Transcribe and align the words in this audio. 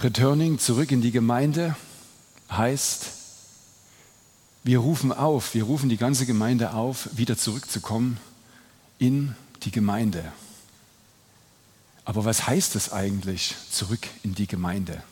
Returning 0.00 0.60
zurück 0.60 0.92
in 0.92 1.02
die 1.02 1.10
Gemeinde 1.10 1.74
heißt, 2.48 3.06
wir 4.62 4.78
rufen 4.78 5.10
auf, 5.10 5.54
wir 5.54 5.64
rufen 5.64 5.88
die 5.88 5.96
ganze 5.96 6.24
Gemeinde 6.24 6.72
auf, 6.72 7.08
wieder 7.16 7.36
zurückzukommen 7.36 8.18
in 9.00 9.34
die 9.64 9.72
Gemeinde. 9.72 10.30
Aber 12.04 12.24
was 12.24 12.46
heißt 12.46 12.76
es 12.76 12.92
eigentlich, 12.92 13.56
zurück 13.72 14.06
in 14.22 14.36
die 14.36 14.46
Gemeinde? 14.46 15.02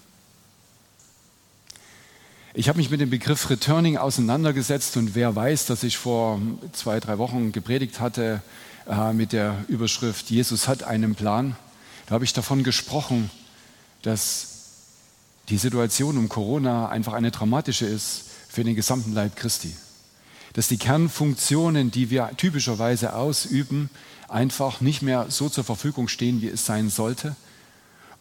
Ich 2.54 2.68
habe 2.68 2.78
mich 2.78 2.88
mit 2.88 3.00
dem 3.00 3.10
Begriff 3.10 3.50
Returning 3.50 3.96
auseinandergesetzt 3.96 4.96
und 4.96 5.16
wer 5.16 5.34
weiß, 5.34 5.66
dass 5.66 5.82
ich 5.82 5.98
vor 5.98 6.40
zwei, 6.72 7.00
drei 7.00 7.18
Wochen 7.18 7.50
gepredigt 7.50 7.98
hatte 7.98 8.40
äh, 8.88 9.12
mit 9.12 9.32
der 9.32 9.64
Überschrift 9.66 10.30
Jesus 10.30 10.68
hat 10.68 10.84
einen 10.84 11.16
Plan, 11.16 11.56
da 12.06 12.14
habe 12.14 12.24
ich 12.24 12.32
davon 12.32 12.62
gesprochen, 12.62 13.32
dass 14.02 14.55
die 15.48 15.58
Situation 15.58 16.18
um 16.18 16.28
Corona 16.28 16.88
einfach 16.88 17.12
eine 17.12 17.30
dramatische 17.30 17.86
ist 17.86 18.24
für 18.48 18.64
den 18.64 18.74
gesamten 18.74 19.12
Leib 19.12 19.36
Christi. 19.36 19.74
Dass 20.54 20.68
die 20.68 20.78
Kernfunktionen, 20.78 21.90
die 21.90 22.10
wir 22.10 22.30
typischerweise 22.36 23.14
ausüben, 23.14 23.90
einfach 24.28 24.80
nicht 24.80 25.02
mehr 25.02 25.26
so 25.28 25.48
zur 25.48 25.64
Verfügung 25.64 26.08
stehen, 26.08 26.40
wie 26.40 26.48
es 26.48 26.66
sein 26.66 26.88
sollte. 26.90 27.36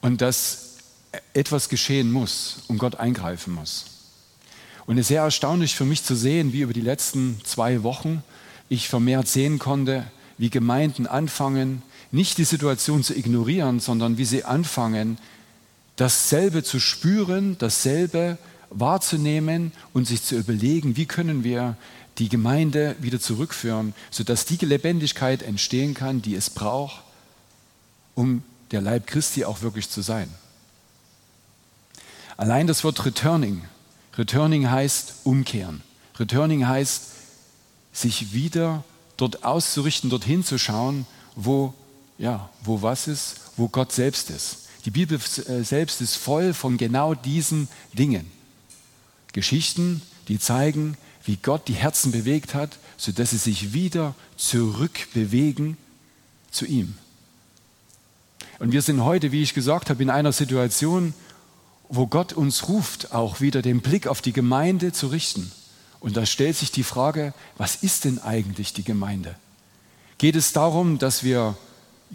Und 0.01 0.21
dass 0.21 0.75
etwas 1.33 1.69
geschehen 1.69 2.11
muss 2.11 2.57
und 2.67 2.77
Gott 2.77 2.95
eingreifen 2.95 3.53
muss. 3.53 3.85
Und 4.85 4.97
es 4.97 5.03
ist 5.03 5.07
sehr 5.07 5.21
erstaunlich 5.21 5.75
für 5.75 5.85
mich 5.85 6.03
zu 6.03 6.15
sehen, 6.15 6.53
wie 6.53 6.61
über 6.61 6.73
die 6.73 6.81
letzten 6.81 7.39
zwei 7.43 7.83
Wochen 7.83 8.23
ich 8.69 8.89
vermehrt 8.89 9.27
sehen 9.27 9.57
konnte, 9.57 10.05
wie 10.37 10.49
Gemeinden 10.49 11.07
anfangen, 11.07 11.81
nicht 12.11 12.37
die 12.37 12.43
Situation 12.43 13.03
zu 13.03 13.15
ignorieren, 13.15 13.79
sondern 13.79 14.17
wie 14.17 14.25
sie 14.25 14.43
anfangen, 14.43 15.17
dasselbe 15.95 16.63
zu 16.63 16.79
spüren, 16.79 17.57
dasselbe 17.57 18.37
wahrzunehmen 18.69 19.71
und 19.93 20.07
sich 20.07 20.23
zu 20.23 20.35
überlegen, 20.35 20.97
wie 20.97 21.05
können 21.05 21.43
wir 21.43 21.77
die 22.17 22.29
Gemeinde 22.29 22.95
wieder 22.99 23.19
zurückführen, 23.19 23.93
sodass 24.09 24.45
die 24.45 24.63
Lebendigkeit 24.65 25.43
entstehen 25.43 25.93
kann, 25.93 26.21
die 26.21 26.35
es 26.35 26.49
braucht, 26.49 27.03
um 28.15 28.43
der 28.71 28.81
Leib 28.81 29.07
Christi 29.07 29.45
auch 29.45 29.61
wirklich 29.61 29.89
zu 29.89 30.01
sein. 30.01 30.29
Allein 32.37 32.67
das 32.67 32.83
Wort 32.83 33.05
Returning. 33.05 33.63
Returning 34.17 34.69
heißt 34.69 35.15
umkehren. 35.23 35.81
Returning 36.17 36.67
heißt, 36.67 37.11
sich 37.93 38.33
wieder 38.33 38.83
dort 39.17 39.43
auszurichten, 39.43 40.09
dorthin 40.09 40.43
zu 40.43 40.57
schauen, 40.57 41.05
wo, 41.35 41.73
ja, 42.17 42.49
wo 42.61 42.81
was 42.81 43.07
ist, 43.07 43.37
wo 43.57 43.67
Gott 43.69 43.91
selbst 43.91 44.29
ist. 44.29 44.64
Die 44.85 44.91
Bibel 44.91 45.19
äh, 45.19 45.63
selbst 45.63 45.99
ist 46.01 46.15
voll 46.15 46.53
von 46.53 46.77
genau 46.77 47.15
diesen 47.15 47.67
Dingen. 47.93 48.31
Geschichten, 49.33 50.01
die 50.27 50.39
zeigen, 50.39 50.95
wie 51.25 51.37
Gott 51.37 51.67
die 51.67 51.73
Herzen 51.73 52.11
bewegt 52.11 52.53
hat, 52.53 52.77
sodass 52.97 53.31
sie 53.31 53.37
sich 53.37 53.73
wieder 53.73 54.13
zurückbewegen 54.37 55.77
zu 56.51 56.65
ihm. 56.65 56.95
Und 58.59 58.71
wir 58.71 58.81
sind 58.81 59.03
heute, 59.03 59.31
wie 59.31 59.41
ich 59.41 59.53
gesagt 59.53 59.89
habe, 59.89 60.01
in 60.01 60.09
einer 60.09 60.31
Situation, 60.31 61.13
wo 61.89 62.07
Gott 62.07 62.33
uns 62.33 62.69
ruft, 62.69 63.11
auch 63.11 63.41
wieder 63.41 63.61
den 63.61 63.81
Blick 63.81 64.07
auf 64.07 64.21
die 64.21 64.33
Gemeinde 64.33 64.93
zu 64.93 65.07
richten. 65.07 65.51
Und 65.99 66.15
da 66.15 66.25
stellt 66.25 66.55
sich 66.55 66.71
die 66.71 66.83
Frage, 66.83 67.33
was 67.57 67.75
ist 67.75 68.05
denn 68.05 68.19
eigentlich 68.19 68.73
die 68.73 68.83
Gemeinde? 68.83 69.35
Geht 70.17 70.35
es 70.35 70.53
darum, 70.53 70.99
dass 70.99 71.23
wir 71.23 71.57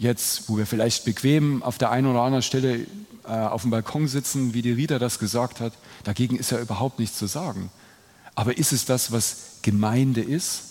jetzt, 0.01 0.49
wo 0.49 0.57
wir 0.57 0.65
vielleicht 0.65 1.05
bequem 1.05 1.61
auf 1.61 1.77
der 1.77 1.91
einen 1.91 2.07
oder 2.07 2.21
anderen 2.21 2.41
Stelle 2.41 2.87
äh, 3.23 3.27
auf 3.27 3.61
dem 3.61 3.71
Balkon 3.71 4.07
sitzen, 4.07 4.53
wie 4.53 4.63
die 4.63 4.71
Rita 4.71 4.97
das 4.97 5.19
gesagt 5.19 5.59
hat, 5.59 5.73
dagegen 6.03 6.37
ist 6.37 6.51
ja 6.51 6.59
überhaupt 6.59 6.97
nichts 6.99 7.17
zu 7.17 7.27
sagen. 7.27 7.69
Aber 8.33 8.57
ist 8.57 8.71
es 8.71 8.85
das, 8.85 9.11
was 9.11 9.37
Gemeinde 9.61 10.21
ist? 10.21 10.63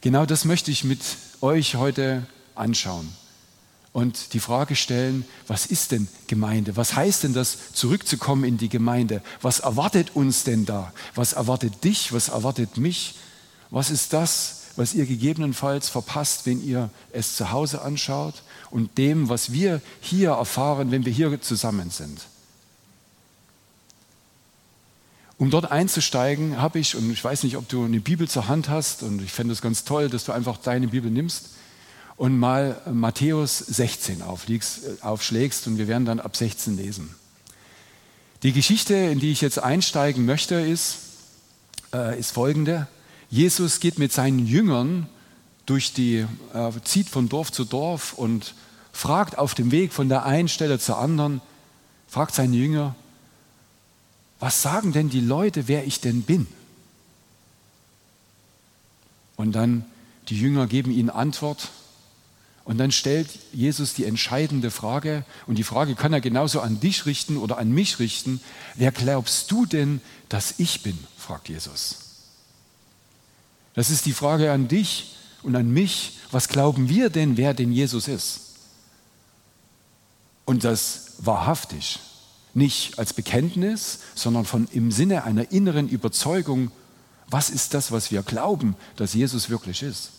Genau 0.00 0.26
das 0.26 0.44
möchte 0.44 0.72
ich 0.72 0.82
mit 0.82 1.00
euch 1.40 1.76
heute 1.76 2.26
anschauen 2.56 3.08
und 3.92 4.32
die 4.32 4.40
Frage 4.40 4.74
stellen, 4.74 5.24
was 5.46 5.66
ist 5.66 5.92
denn 5.92 6.08
Gemeinde? 6.26 6.76
Was 6.76 6.96
heißt 6.96 7.22
denn 7.22 7.34
das, 7.34 7.72
zurückzukommen 7.74 8.42
in 8.42 8.56
die 8.58 8.68
Gemeinde? 8.68 9.22
Was 9.40 9.60
erwartet 9.60 10.16
uns 10.16 10.42
denn 10.42 10.64
da? 10.64 10.92
Was 11.14 11.34
erwartet 11.34 11.84
dich? 11.84 12.12
Was 12.12 12.28
erwartet 12.30 12.76
mich? 12.76 13.14
Was 13.70 13.90
ist 13.90 14.12
das, 14.12 14.61
was 14.76 14.94
ihr 14.94 15.06
gegebenenfalls 15.06 15.88
verpasst, 15.88 16.46
wenn 16.46 16.64
ihr 16.64 16.90
es 17.12 17.36
zu 17.36 17.50
Hause 17.50 17.82
anschaut 17.82 18.42
und 18.70 18.96
dem, 18.98 19.28
was 19.28 19.52
wir 19.52 19.80
hier 20.00 20.30
erfahren, 20.30 20.90
wenn 20.90 21.04
wir 21.04 21.12
hier 21.12 21.40
zusammen 21.40 21.90
sind. 21.90 22.20
Um 25.38 25.50
dort 25.50 25.72
einzusteigen, 25.72 26.60
habe 26.60 26.78
ich, 26.78 26.94
und 26.94 27.10
ich 27.10 27.22
weiß 27.22 27.42
nicht, 27.42 27.56
ob 27.56 27.68
du 27.68 27.84
eine 27.84 28.00
Bibel 28.00 28.28
zur 28.28 28.48
Hand 28.48 28.68
hast, 28.68 29.02
und 29.02 29.20
ich 29.22 29.32
fände 29.32 29.52
es 29.52 29.60
ganz 29.60 29.84
toll, 29.84 30.08
dass 30.08 30.24
du 30.24 30.32
einfach 30.32 30.56
deine 30.56 30.88
Bibel 30.88 31.10
nimmst 31.10 31.50
und 32.16 32.38
mal 32.38 32.80
Matthäus 32.92 33.58
16 33.58 34.22
aufschlägst, 34.22 35.66
und 35.66 35.78
wir 35.78 35.88
werden 35.88 36.04
dann 36.04 36.20
ab 36.20 36.36
16 36.36 36.76
lesen. 36.76 37.14
Die 38.42 38.52
Geschichte, 38.52 38.94
in 38.94 39.18
die 39.18 39.32
ich 39.32 39.40
jetzt 39.40 39.58
einsteigen 39.58 40.24
möchte, 40.24 40.56
ist, 40.56 40.98
äh, 41.92 42.18
ist 42.18 42.32
folgende. 42.32 42.86
Jesus 43.32 43.80
geht 43.80 43.98
mit 43.98 44.12
seinen 44.12 44.46
Jüngern 44.46 45.08
durch 45.64 45.94
die, 45.94 46.26
äh, 46.52 46.70
zieht 46.84 47.08
von 47.08 47.30
Dorf 47.30 47.50
zu 47.50 47.64
Dorf 47.64 48.12
und 48.12 48.54
fragt 48.92 49.38
auf 49.38 49.54
dem 49.54 49.70
Weg 49.70 49.94
von 49.94 50.10
der 50.10 50.26
einen 50.26 50.48
Stelle 50.48 50.78
zur 50.78 50.98
anderen, 50.98 51.40
fragt 52.08 52.34
seine 52.34 52.54
Jünger, 52.54 52.94
was 54.38 54.60
sagen 54.60 54.92
denn 54.92 55.08
die 55.08 55.22
Leute, 55.22 55.66
wer 55.66 55.86
ich 55.86 56.02
denn 56.02 56.24
bin? 56.24 56.46
Und 59.36 59.52
dann 59.52 59.86
die 60.28 60.38
Jünger 60.38 60.66
geben 60.66 60.92
ihnen 60.92 61.08
Antwort. 61.08 61.70
Und 62.64 62.76
dann 62.76 62.92
stellt 62.92 63.30
Jesus 63.54 63.94
die 63.94 64.04
entscheidende 64.04 64.70
Frage, 64.70 65.24
und 65.46 65.56
die 65.56 65.64
Frage 65.64 65.94
kann 65.94 66.12
er 66.12 66.20
genauso 66.20 66.60
an 66.60 66.80
dich 66.80 67.06
richten 67.06 67.38
oder 67.38 67.56
an 67.56 67.72
mich 67.72 67.98
richten. 67.98 68.42
Wer 68.74 68.92
glaubst 68.92 69.50
du 69.50 69.64
denn, 69.64 70.02
dass 70.28 70.58
ich 70.58 70.82
bin? 70.82 70.98
fragt 71.16 71.48
Jesus. 71.48 72.11
Das 73.74 73.90
ist 73.90 74.06
die 74.06 74.12
Frage 74.12 74.52
an 74.52 74.68
dich 74.68 75.16
und 75.42 75.56
an 75.56 75.72
mich. 75.72 76.18
Was 76.30 76.48
glauben 76.48 76.88
wir 76.88 77.10
denn, 77.10 77.36
wer 77.36 77.54
denn 77.54 77.72
Jesus 77.72 78.08
ist? 78.08 78.40
Und 80.44 80.64
das 80.64 81.14
wahrhaftig. 81.18 81.98
Nicht 82.54 82.98
als 82.98 83.14
Bekenntnis, 83.14 84.00
sondern 84.14 84.44
von 84.44 84.68
im 84.72 84.92
Sinne 84.92 85.24
einer 85.24 85.52
inneren 85.52 85.88
Überzeugung, 85.88 86.70
was 87.28 87.48
ist 87.48 87.72
das, 87.72 87.92
was 87.92 88.10
wir 88.10 88.22
glauben, 88.22 88.76
dass 88.96 89.14
Jesus 89.14 89.48
wirklich 89.48 89.82
ist. 89.82 90.10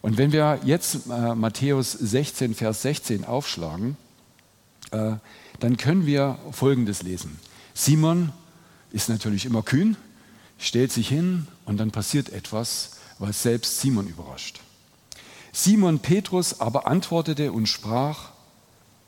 Und 0.00 0.16
wenn 0.16 0.32
wir 0.32 0.60
jetzt 0.64 1.06
äh, 1.10 1.34
Matthäus 1.34 1.92
16, 1.92 2.54
Vers 2.54 2.80
16 2.82 3.26
aufschlagen, 3.26 3.98
äh, 4.92 5.12
dann 5.58 5.76
können 5.76 6.06
wir 6.06 6.38
Folgendes 6.52 7.02
lesen. 7.02 7.38
Simon 7.74 8.32
ist 8.92 9.10
natürlich 9.10 9.44
immer 9.44 9.62
kühn, 9.62 9.96
stellt 10.58 10.92
sich 10.92 11.08
hin 11.08 11.46
und 11.70 11.76
dann 11.76 11.92
passiert 11.92 12.30
etwas, 12.30 12.96
was 13.20 13.44
selbst 13.44 13.80
Simon 13.80 14.08
überrascht. 14.08 14.58
Simon 15.52 16.00
Petrus 16.00 16.60
aber 16.60 16.88
antwortete 16.88 17.52
und 17.52 17.68
sprach, 17.68 18.30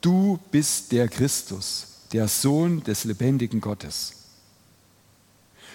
du 0.00 0.38
bist 0.52 0.92
der 0.92 1.08
Christus, 1.08 1.88
der 2.12 2.28
Sohn 2.28 2.84
des 2.84 3.02
lebendigen 3.02 3.60
Gottes. 3.60 4.12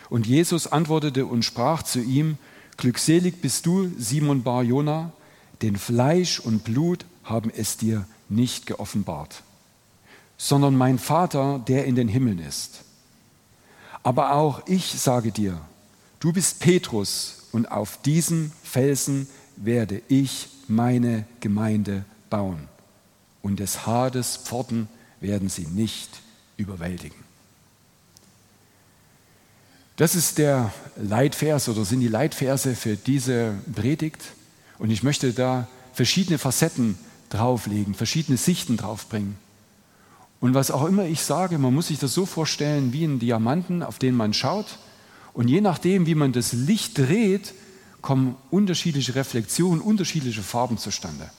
Und 0.09 0.27
Jesus 0.27 0.65
antwortete 0.65 1.25
und 1.25 1.43
sprach 1.43 1.83
zu 1.83 1.99
ihm, 1.99 2.37
glückselig 2.77 3.41
bist 3.41 3.65
du, 3.65 3.91
Simon 3.97 4.43
Bar 4.43 4.63
Jona, 4.63 5.11
denn 5.61 5.75
Fleisch 5.75 6.39
und 6.39 6.63
Blut 6.63 7.03
haben 7.25 7.51
es 7.53 7.75
dir 7.75 8.07
nicht 8.29 8.65
geoffenbart, 8.65 9.43
sondern 10.37 10.77
mein 10.77 10.99
Vater, 10.99 11.59
der 11.67 11.83
in 11.83 11.95
den 11.95 12.07
Himmeln 12.07 12.39
ist. 12.39 12.85
Aber 14.03 14.31
auch 14.31 14.65
ich 14.67 14.97
sage 14.97 15.33
dir, 15.33 15.59
du 16.19 16.33
bist 16.33 16.59
Petrus 16.59 17.47
und 17.51 17.71
auf 17.71 18.01
diesen 18.01 18.51
Felsen 18.63 19.27
werde 19.55 20.01
ich 20.07 20.49
meine 20.67 21.25
Gemeinde 21.39 22.05
bauen. 22.29 22.67
Und 23.41 23.59
des 23.59 23.85
Hades 23.85 24.37
Pforten 24.37 24.89
werden 25.21 25.49
sie 25.49 25.67
nicht 25.67 26.09
überwältigen. 26.57 27.27
Das 29.95 30.13
ist 30.13 30.37
der 30.37 30.71
Leitvers 30.95 31.69
oder 31.69 31.83
sind 31.83 32.01
die 32.01 32.07
Leitverse 32.07 32.75
für 32.75 32.95
diese 32.95 33.55
Predigt. 33.73 34.21
Und 34.77 34.91
ich 34.91 35.01
möchte 35.01 35.33
da 35.33 35.67
verschiedene 35.93 36.37
Facetten 36.37 36.97
drauflegen, 37.29 37.95
verschiedene 37.95 38.37
Sichten 38.37 38.77
draufbringen. 38.77 39.37
Und 40.39 40.53
was 40.53 40.69
auch 40.69 40.85
immer 40.85 41.05
ich 41.05 41.21
sage, 41.21 41.57
man 41.57 41.73
muss 41.73 41.87
sich 41.87 41.97
das 41.97 42.13
so 42.13 42.27
vorstellen 42.27 42.93
wie 42.93 43.05
ein 43.05 43.17
Diamanten, 43.17 43.81
auf 43.81 43.97
den 43.97 44.15
man 44.15 44.35
schaut. 44.35 44.77
Und 45.37 45.49
je 45.49 45.61
nachdem, 45.61 46.07
wie 46.07 46.15
man 46.15 46.31
das 46.31 46.51
Licht 46.51 46.97
dreht, 46.97 47.53
kommen 48.01 48.35
unterschiedliche 48.49 49.13
Reflexionen, 49.13 49.81
unterschiedliche 49.81 50.41
Farben 50.41 50.79
zustande. 50.79 51.29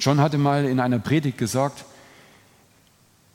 John 0.00 0.20
hatte 0.20 0.36
mal 0.36 0.64
in 0.64 0.80
einer 0.80 0.98
Predigt 0.98 1.38
gesagt, 1.38 1.84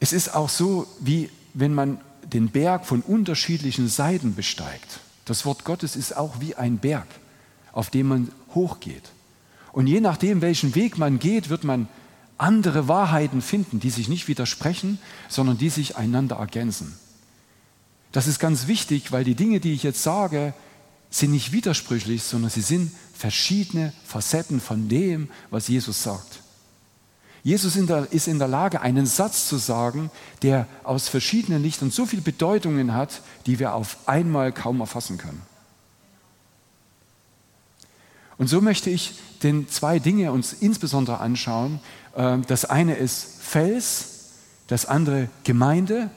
Es 0.01 0.11
ist 0.11 0.35
auch 0.35 0.49
so, 0.49 0.85
wie 0.99 1.29
wenn 1.53 1.73
man 1.73 2.01
den 2.25 2.49
Berg 2.49 2.85
von 2.85 2.99
unterschiedlichen 2.99 3.87
Seiten 3.87 4.35
besteigt. 4.35 4.99
Das 5.23 5.45
Wort 5.45 5.63
Gottes 5.63 5.95
ist 5.95 6.17
auch 6.17 6.41
wie 6.41 6.55
ein 6.55 6.79
Berg, 6.79 7.07
auf 7.71 7.89
dem 7.89 8.09
man 8.09 8.31
hochgeht. 8.53 9.11
Und 9.71 9.87
je 9.87 10.01
nachdem, 10.01 10.41
welchen 10.41 10.75
Weg 10.75 10.97
man 10.97 11.19
geht, 11.19 11.47
wird 11.47 11.63
man 11.63 11.87
andere 12.37 12.89
Wahrheiten 12.89 13.41
finden, 13.41 13.79
die 13.79 13.91
sich 13.91 14.09
nicht 14.09 14.27
widersprechen, 14.27 14.99
sondern 15.29 15.57
die 15.57 15.69
sich 15.69 15.95
einander 15.95 16.35
ergänzen. 16.35 16.97
Das 18.13 18.27
ist 18.27 18.39
ganz 18.39 18.67
wichtig, 18.67 19.11
weil 19.11 19.23
die 19.23 19.35
Dinge, 19.35 19.59
die 19.59 19.73
ich 19.73 19.83
jetzt 19.83 20.03
sage, 20.03 20.53
sind 21.09 21.31
nicht 21.31 21.51
widersprüchlich, 21.51 22.23
sondern 22.23 22.49
sie 22.49 22.61
sind 22.61 22.91
verschiedene 23.13 23.91
Facetten 24.05 24.61
von 24.61 24.87
dem, 24.87 25.29
was 25.49 25.67
Jesus 25.67 26.03
sagt. 26.03 26.39
Jesus 27.43 27.75
ist 27.75 28.27
in 28.27 28.39
der 28.39 28.47
Lage, 28.47 28.81
einen 28.81 29.05
Satz 29.05 29.49
zu 29.49 29.57
sagen, 29.57 30.11
der 30.43 30.67
aus 30.83 31.09
verschiedenen 31.09 31.61
Lichtern 31.61 31.91
so 31.91 32.05
viele 32.05 32.21
Bedeutungen 32.21 32.93
hat, 32.93 33.21
die 33.47 33.59
wir 33.59 33.73
auf 33.73 33.97
einmal 34.05 34.53
kaum 34.53 34.79
erfassen 34.79 35.17
können. 35.17 35.41
Und 38.37 38.47
so 38.47 38.61
möchte 38.61 38.89
ich 38.89 39.15
den 39.41 39.67
zwei 39.69 39.99
Dinge 39.99 40.31
uns 40.31 40.53
insbesondere 40.53 41.19
anschauen. 41.19 41.79
Ähm, 42.15 42.43
das 42.47 42.65
eine 42.65 42.95
ist 42.95 43.41
Fels, 43.41 44.29
das 44.67 44.85
andere 44.85 45.29
Gemeinde 45.43 46.09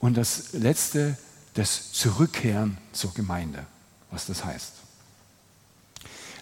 und 0.00 0.16
das 0.16 0.52
letzte 0.54 1.16
das 1.54 1.92
Zurückkehren 1.92 2.78
zur 2.92 3.14
Gemeinde, 3.14 3.66
was 4.10 4.26
das 4.26 4.44
heißt. 4.44 4.72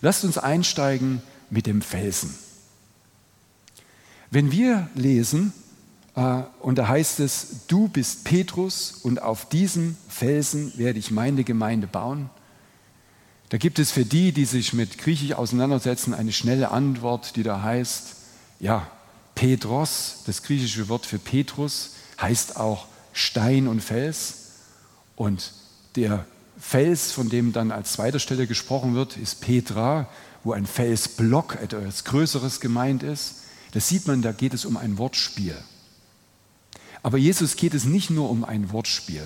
Lasst 0.00 0.24
uns 0.24 0.38
einsteigen 0.38 1.22
mit 1.50 1.66
dem 1.66 1.82
Felsen. 1.82 2.34
Wenn 4.30 4.50
wir 4.50 4.88
lesen, 4.94 5.52
äh, 6.16 6.42
und 6.60 6.78
da 6.78 6.88
heißt 6.88 7.20
es, 7.20 7.66
du 7.68 7.88
bist 7.88 8.24
Petrus 8.24 8.92
und 9.02 9.22
auf 9.22 9.48
diesem 9.48 9.96
Felsen 10.08 10.72
werde 10.76 10.98
ich 10.98 11.10
meine 11.10 11.44
Gemeinde 11.44 11.86
bauen, 11.86 12.30
da 13.50 13.58
gibt 13.58 13.78
es 13.78 13.90
für 13.90 14.06
die, 14.06 14.32
die 14.32 14.46
sich 14.46 14.72
mit 14.72 14.96
Griechisch 14.96 15.34
auseinandersetzen, 15.34 16.14
eine 16.14 16.32
schnelle 16.32 16.70
Antwort, 16.70 17.36
die 17.36 17.42
da 17.42 17.62
heißt, 17.62 18.16
ja, 18.60 18.90
Petros, 19.34 20.22
das 20.24 20.42
griechische 20.42 20.88
Wort 20.88 21.04
für 21.04 21.18
Petrus, 21.18 21.90
heißt 22.18 22.56
auch 22.56 22.86
Stein 23.12 23.68
und 23.68 23.82
Fels. 23.82 24.41
Und 25.22 25.52
der 25.94 26.26
Fels, 26.58 27.12
von 27.12 27.28
dem 27.28 27.52
dann 27.52 27.70
als 27.70 27.92
zweiter 27.92 28.18
Stelle 28.18 28.48
gesprochen 28.48 28.96
wird, 28.96 29.16
ist 29.16 29.40
Petra, 29.40 30.08
wo 30.42 30.50
ein 30.52 30.66
Felsblock, 30.66 31.58
etwas 31.62 32.02
Größeres 32.02 32.58
gemeint 32.58 33.04
ist. 33.04 33.36
Das 33.70 33.86
sieht 33.86 34.08
man, 34.08 34.20
da 34.20 34.32
geht 34.32 34.52
es 34.52 34.64
um 34.64 34.76
ein 34.76 34.98
Wortspiel. 34.98 35.56
Aber 37.04 37.18
Jesus 37.18 37.54
geht 37.54 37.72
es 37.72 37.84
nicht 37.84 38.10
nur 38.10 38.30
um 38.30 38.44
ein 38.44 38.72
Wortspiel, 38.72 39.24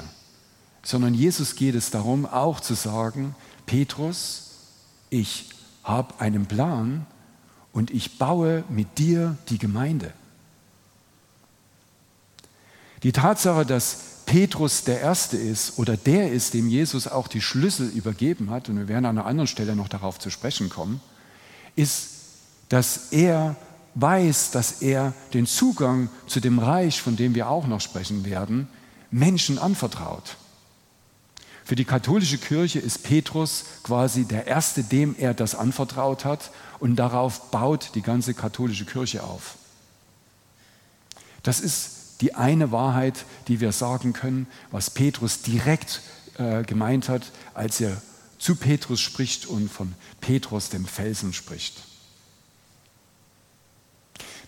sondern 0.82 1.14
Jesus 1.14 1.54
geht 1.54 1.74
es 1.74 1.90
darum, 1.90 2.26
auch 2.26 2.60
zu 2.60 2.74
sagen, 2.74 3.34
Petrus, 3.64 4.50
ich 5.08 5.48
habe 5.82 6.20
einen 6.20 6.44
Plan 6.44 7.06
und 7.72 7.90
ich 7.90 8.18
baue 8.18 8.64
mit 8.68 8.98
dir 8.98 9.38
die 9.48 9.56
Gemeinde. 9.56 10.12
Die 13.02 13.12
Tatsache, 13.12 13.64
dass 13.64 14.15
Petrus 14.26 14.82
der 14.82 15.00
Erste 15.00 15.36
ist 15.36 15.78
oder 15.78 15.96
der 15.96 16.32
ist, 16.32 16.52
dem 16.52 16.68
Jesus 16.68 17.06
auch 17.06 17.28
die 17.28 17.40
Schlüssel 17.40 17.88
übergeben 17.88 18.50
hat, 18.50 18.68
und 18.68 18.76
wir 18.76 18.88
werden 18.88 19.06
an 19.06 19.18
einer 19.18 19.26
anderen 19.26 19.46
Stelle 19.46 19.76
noch 19.76 19.88
darauf 19.88 20.18
zu 20.18 20.30
sprechen 20.30 20.68
kommen, 20.68 21.00
ist, 21.76 22.08
dass 22.68 23.12
er 23.12 23.56
weiß, 23.94 24.50
dass 24.50 24.82
er 24.82 25.14
den 25.32 25.46
Zugang 25.46 26.10
zu 26.26 26.40
dem 26.40 26.58
Reich, 26.58 27.00
von 27.00 27.16
dem 27.16 27.34
wir 27.34 27.48
auch 27.48 27.66
noch 27.66 27.80
sprechen 27.80 28.24
werden, 28.24 28.68
Menschen 29.10 29.58
anvertraut. 29.58 30.36
Für 31.64 31.76
die 31.76 31.84
katholische 31.84 32.38
Kirche 32.38 32.78
ist 32.78 33.04
Petrus 33.04 33.64
quasi 33.82 34.24
der 34.24 34.46
Erste, 34.46 34.82
dem 34.82 35.14
er 35.18 35.34
das 35.34 35.54
anvertraut 35.54 36.24
hat 36.24 36.50
und 36.78 36.96
darauf 36.96 37.50
baut 37.50 37.92
die 37.94 38.02
ganze 38.02 38.34
katholische 38.34 38.84
Kirche 38.84 39.22
auf. 39.22 39.54
Das 41.42 41.60
ist 41.60 41.95
die 42.20 42.34
eine 42.34 42.72
Wahrheit, 42.72 43.24
die 43.48 43.60
wir 43.60 43.72
sagen 43.72 44.12
können, 44.12 44.46
was 44.70 44.90
Petrus 44.90 45.42
direkt 45.42 46.00
äh, 46.38 46.62
gemeint 46.62 47.08
hat, 47.08 47.22
als 47.54 47.80
er 47.80 48.00
zu 48.38 48.56
Petrus 48.56 49.00
spricht 49.00 49.46
und 49.46 49.70
von 49.70 49.94
Petrus 50.20 50.68
dem 50.68 50.86
Felsen 50.86 51.32
spricht. 51.32 51.82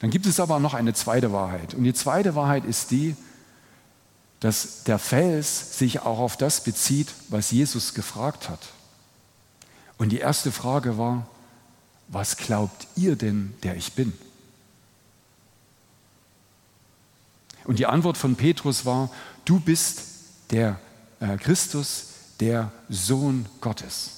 Dann 0.00 0.11
gibt 0.11 0.26
es 0.26 0.38
aber 0.38 0.61
noch 0.61 0.75
eine 0.75 0.94
zweite 0.94 1.32
Wahrheit. 1.32 1.75
Und 1.75 1.85
die 1.85 1.94
zweite 1.94 2.35
Wahrheit 2.35 2.65
ist 2.65 2.91
die, 2.91 3.17
dass 4.41 4.85
der 4.85 4.99
Fels 4.99 5.79
sich 5.79 6.00
auch 6.00 6.19
auf 6.19 6.37
das 6.37 6.62
bezieht, 6.62 7.09
was 7.29 7.50
Jesus 7.50 7.94
gefragt 7.94 8.49
hat. 8.49 8.61
Und 9.97 10.11
die 10.11 10.19
erste 10.19 10.53
Frage 10.53 10.97
war, 10.97 11.26
was 12.06 12.37
glaubt 12.37 12.87
ihr 12.94 13.17
denn, 13.17 13.55
der 13.65 13.76
ich 13.76 13.94
bin? 13.94 14.12
Und 17.69 17.79
die 17.79 17.85
Antwort 17.85 18.17
von 18.17 18.35
Petrus 18.35 18.87
war, 18.87 19.11
du 19.44 19.61
bist 19.61 20.00
der 20.53 20.81
äh, 21.20 21.37
Christus, 21.37 22.06
der 22.41 22.73
Sohn 22.88 23.44
Gottes. 23.61 24.12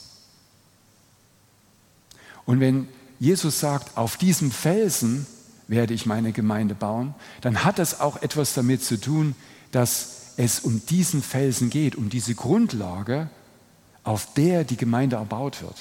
Und 2.47 2.61
wenn 2.61 2.87
Jesus 3.19 3.59
sagt, 3.59 3.97
auf 3.97 4.17
diesem 4.17 4.53
Felsen 4.53 5.27
werde 5.67 5.95
ich 5.95 6.07
meine 6.07 6.31
Gemeinde 6.31 6.77
bauen, 6.77 7.13
dann 7.41 7.65
hat 7.65 7.81
das 7.81 7.99
auch 7.99 8.23
etwas 8.23 8.55
damit 8.55 8.85
zu 8.85 9.01
tun, 9.01 9.35
dass 9.73 10.35
es 10.37 10.61
um 10.61 10.87
diesen 10.87 11.21
Felsen 11.21 11.71
geht, 11.71 11.97
um 11.97 12.09
diese 12.09 12.37
Grundlage, 12.37 13.31
auf 14.05 14.33
der 14.35 14.63
die 14.63 14.77
Gemeinde 14.77 15.17
erbaut 15.17 15.61
wird. 15.61 15.77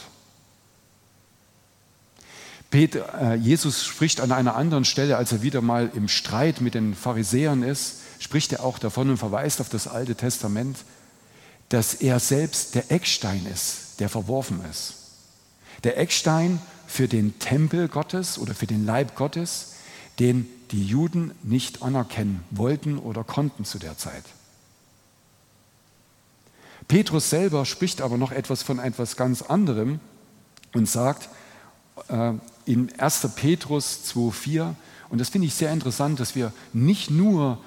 Äh, 2.72 3.36
Jesus 3.36 3.86
spricht 3.86 4.22
an 4.22 4.32
einer 4.32 4.56
anderen 4.56 4.86
Stelle, 4.86 5.18
als 5.18 5.32
er 5.32 5.42
wieder 5.42 5.62
mal 5.62 5.90
im 5.96 6.08
Streit 6.08 6.62
mit 6.62 6.76
den 6.76 6.94
Pharisäern 6.94 7.64
ist, 7.64 7.96
spricht 8.20 8.54
er 8.54 8.64
auch 8.64 8.80
davon 8.80 9.10
und 9.10 9.18
verweist 9.18 9.62
auf 9.62 9.70
das 9.70 9.88
Alte 9.88 10.16
Testament, 10.16 10.78
dass 11.70 11.96
er 11.96 12.20
selbst 12.20 12.76
der 12.76 12.92
Eckstein 12.92 13.46
ist, 13.46 14.00
der 14.00 14.10
verworfen 14.10 14.62
ist. 14.70 14.96
Der 15.84 15.98
Eckstein 15.98 16.60
für 16.88 17.08
den 17.08 17.40
Tempel 17.40 17.88
Gottes 17.88 18.38
oder 18.38 18.54
für 18.54 18.68
den 18.68 18.86
Leib 18.86 19.16
Gottes, 19.16 19.74
den 20.20 20.48
die 20.72 20.86
Juden 20.86 21.32
nicht 21.44 21.82
anerkennen 21.82 22.44
wollten 22.52 22.98
oder 22.98 23.24
konnten 23.24 23.66
zu 23.66 23.80
der 23.80 23.98
Zeit. 23.98 24.24
Petrus 26.88 27.30
selber 27.30 27.66
spricht 27.66 28.02
aber 28.02 28.18
noch 28.18 28.32
etwas 28.32 28.64
von 28.64 28.80
etwas 28.80 29.16
ganz 29.16 29.44
anderem 29.44 30.00
und 30.74 30.90
sagt 30.90 31.30
äh, 32.10 32.34
in 32.70 32.94
1. 33.00 33.30
Petrus 33.36 34.02
2,4, 34.14 34.76
und 35.10 35.20
das 35.20 35.30
finde 35.30 35.48
ich 35.48 35.56
sehr 35.56 35.74
interessant, 35.74 36.20
dass 36.20 36.36
wir 36.36 36.54
nicht 36.72 37.10
nur 37.10 37.58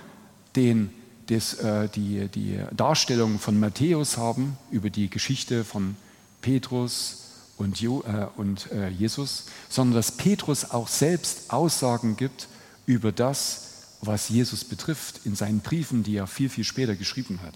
den, 0.54 0.90
des, 1.28 1.54
äh, 1.54 1.88
die, 1.88 2.28
die 2.28 2.60
Darstellung 2.70 3.40
von 3.40 3.58
Matthäus 3.58 4.16
haben 4.16 4.56
über 4.70 4.90
die 4.90 5.10
Geschichte 5.10 5.64
von 5.64 5.96
Petrus 6.40 7.24
und, 7.56 7.80
jo, 7.80 8.04
äh, 8.06 8.28
und 8.36 8.70
äh, 8.70 8.90
Jesus, 8.90 9.46
sondern 9.68 9.96
dass 9.96 10.12
Petrus 10.12 10.70
auch 10.70 10.86
selbst 10.86 11.52
Aussagen 11.52 12.16
gibt 12.16 12.46
über 12.86 13.10
das, 13.10 13.96
was 14.02 14.28
Jesus 14.28 14.62
betrifft, 14.62 15.22
in 15.24 15.34
seinen 15.34 15.60
Briefen, 15.62 16.04
die 16.04 16.14
er 16.14 16.28
viel, 16.28 16.48
viel 16.48 16.64
später 16.64 16.94
geschrieben 16.94 17.40
hat. 17.42 17.54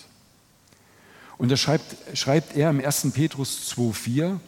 Und 1.38 1.52
da 1.52 1.56
schreibt, 1.56 1.94
schreibt 2.18 2.56
er 2.56 2.70
im 2.70 2.84
1. 2.84 3.12
Petrus 3.12 3.72
2,4, 3.76 4.40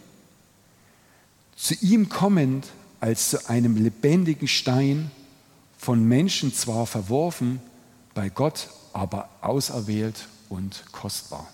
zu 1.55 1.75
ihm 1.75 2.09
kommend 2.09 2.67
als 3.01 3.31
zu 3.31 3.49
einem 3.49 3.77
lebendigen 3.77 4.49
Stein, 4.49 5.11
von 5.79 6.03
Menschen 6.05 6.53
zwar 6.53 6.87
verworfen, 6.87 7.61
bei 8.15 8.29
Gott 8.29 8.69
aber 8.93 9.29
auserwählt 9.41 10.27
und 10.49 10.85
kostbar. 10.91 11.47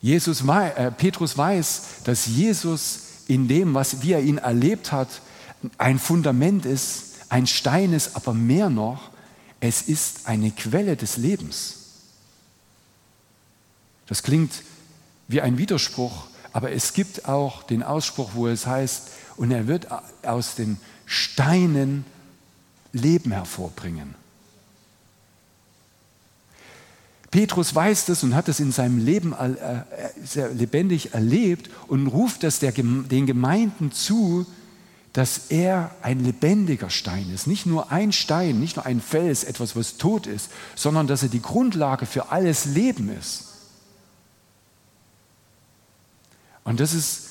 Jesus, 0.00 0.42
äh, 0.46 0.90
Petrus 0.92 1.36
weiß, 1.36 2.02
dass 2.04 2.26
Jesus 2.26 3.00
in 3.28 3.48
dem, 3.48 3.74
was 3.74 4.02
wie 4.02 4.12
er 4.12 4.22
ihn 4.22 4.38
erlebt 4.38 4.92
hat, 4.92 5.08
ein 5.78 5.98
Fundament 5.98 6.66
ist, 6.66 7.04
ein 7.28 7.46
Stein 7.46 7.92
ist, 7.92 8.16
aber 8.16 8.34
mehr 8.34 8.68
noch, 8.68 9.10
es 9.60 9.82
ist 9.82 10.26
eine 10.26 10.50
Quelle 10.50 10.96
des 10.96 11.16
Lebens. 11.16 11.76
Das 14.06 14.22
klingt 14.22 14.52
wie 15.28 15.40
ein 15.40 15.56
Widerspruch, 15.56 16.26
aber 16.52 16.72
es 16.72 16.92
gibt 16.92 17.28
auch 17.28 17.62
den 17.62 17.82
Ausspruch, 17.82 18.30
wo 18.34 18.48
es 18.48 18.66
heißt, 18.66 19.08
und 19.36 19.50
er 19.50 19.66
wird 19.66 19.88
aus 20.22 20.54
den 20.54 20.78
Steinen 21.06 22.04
Leben 22.92 23.32
hervorbringen. 23.32 24.14
Petrus 27.30 27.74
weiß 27.74 28.04
das 28.04 28.22
und 28.22 28.34
hat 28.34 28.50
es 28.50 28.60
in 28.60 28.72
seinem 28.72 28.98
Leben 28.98 29.34
sehr 30.22 30.50
lebendig 30.50 31.14
erlebt 31.14 31.70
und 31.88 32.06
ruft 32.06 32.44
es 32.44 32.58
den 32.58 33.26
Gemeinden 33.26 33.90
zu, 33.90 34.44
dass 35.14 35.50
er 35.50 35.90
ein 36.02 36.20
lebendiger 36.20 36.90
Stein 36.90 37.30
ist. 37.34 37.46
Nicht 37.46 37.64
nur 37.64 37.90
ein 37.90 38.12
Stein, 38.12 38.60
nicht 38.60 38.76
nur 38.76 38.84
ein 38.84 39.00
Fels, 39.00 39.44
etwas, 39.44 39.74
was 39.76 39.96
tot 39.96 40.26
ist, 40.26 40.50
sondern 40.74 41.06
dass 41.06 41.22
er 41.22 41.30
die 41.30 41.40
Grundlage 41.40 42.04
für 42.04 42.30
alles 42.30 42.66
Leben 42.66 43.08
ist. 43.18 43.51
Und 46.64 46.80
das 46.80 46.94
ist 46.94 47.22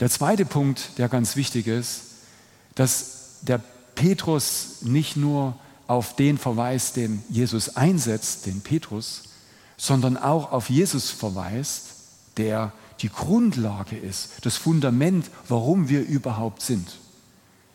der 0.00 0.10
zweite 0.10 0.44
Punkt, 0.44 0.98
der 0.98 1.08
ganz 1.08 1.36
wichtig 1.36 1.66
ist, 1.66 2.02
dass 2.74 3.38
der 3.42 3.60
Petrus 3.94 4.82
nicht 4.82 5.16
nur 5.16 5.56
auf 5.86 6.16
den 6.16 6.38
verweist, 6.38 6.96
den 6.96 7.22
Jesus 7.28 7.76
einsetzt, 7.76 8.46
den 8.46 8.60
Petrus, 8.60 9.22
sondern 9.76 10.16
auch 10.16 10.52
auf 10.52 10.70
Jesus 10.70 11.10
verweist, 11.10 11.86
der 12.36 12.72
die 13.00 13.08
Grundlage 13.08 13.96
ist, 13.96 14.30
das 14.42 14.56
Fundament, 14.56 15.30
warum 15.48 15.88
wir 15.88 16.02
überhaupt 16.02 16.62
sind. 16.62 16.98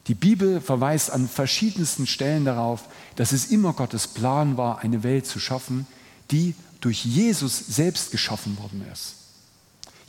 Die 0.07 0.15
Bibel 0.15 0.59
verweist 0.59 1.11
an 1.11 1.27
verschiedensten 1.27 2.07
Stellen 2.07 2.45
darauf, 2.45 2.85
dass 3.15 3.31
es 3.31 3.47
immer 3.47 3.73
Gottes 3.73 4.07
Plan 4.07 4.57
war, 4.57 4.79
eine 4.79 5.03
Welt 5.03 5.27
zu 5.27 5.39
schaffen, 5.39 5.85
die 6.31 6.55
durch 6.81 7.05
Jesus 7.05 7.59
selbst 7.59 8.11
geschaffen 8.11 8.57
worden 8.57 8.83
ist. 8.91 9.18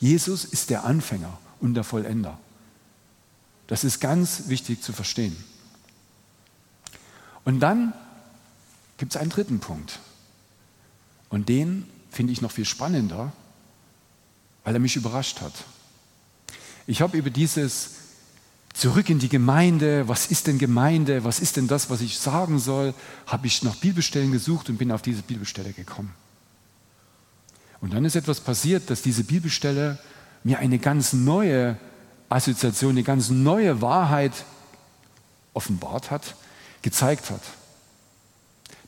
Jesus 0.01 0.43
ist 0.43 0.71
der 0.71 0.83
Anfänger 0.83 1.37
und 1.61 1.75
der 1.75 1.83
Vollender. 1.83 2.37
Das 3.67 3.85
ist 3.85 4.01
ganz 4.01 4.47
wichtig 4.47 4.81
zu 4.81 4.91
verstehen. 4.91 5.37
Und 7.45 7.61
dann 7.61 7.93
gibt 8.97 9.15
es 9.15 9.21
einen 9.21 9.29
dritten 9.29 9.59
Punkt. 9.59 9.99
Und 11.29 11.47
den 11.47 11.85
finde 12.11 12.33
ich 12.33 12.41
noch 12.41 12.51
viel 12.51 12.65
spannender, 12.65 13.31
weil 14.63 14.73
er 14.73 14.79
mich 14.79 14.95
überrascht 14.95 15.39
hat. 15.39 15.53
Ich 16.87 17.01
habe 17.01 17.17
über 17.17 17.29
dieses 17.29 17.91
Zurück 18.73 19.09
in 19.09 19.19
die 19.19 19.29
Gemeinde, 19.29 20.07
was 20.07 20.31
ist 20.31 20.47
denn 20.47 20.57
Gemeinde, 20.57 21.23
was 21.23 21.39
ist 21.39 21.57
denn 21.57 21.67
das, 21.67 21.89
was 21.89 22.01
ich 22.01 22.17
sagen 22.17 22.57
soll, 22.57 22.93
habe 23.27 23.47
ich 23.47 23.63
nach 23.63 23.75
Bibelstellen 23.75 24.31
gesucht 24.31 24.69
und 24.69 24.77
bin 24.77 24.91
auf 24.91 25.01
diese 25.01 25.21
Bibelstelle 25.21 25.73
gekommen. 25.73 26.13
Und 27.81 27.93
dann 27.93 28.05
ist 28.05 28.15
etwas 28.15 28.39
passiert, 28.39 28.89
dass 28.89 29.01
diese 29.01 29.23
Bibelstelle 29.23 29.97
mir 30.43 30.59
eine 30.59 30.79
ganz 30.79 31.13
neue 31.13 31.77
Assoziation, 32.29 32.91
eine 32.91 33.03
ganz 33.03 33.29
neue 33.29 33.81
Wahrheit 33.81 34.31
offenbart 35.53 36.11
hat, 36.11 36.35
gezeigt 36.81 37.29
hat. 37.29 37.41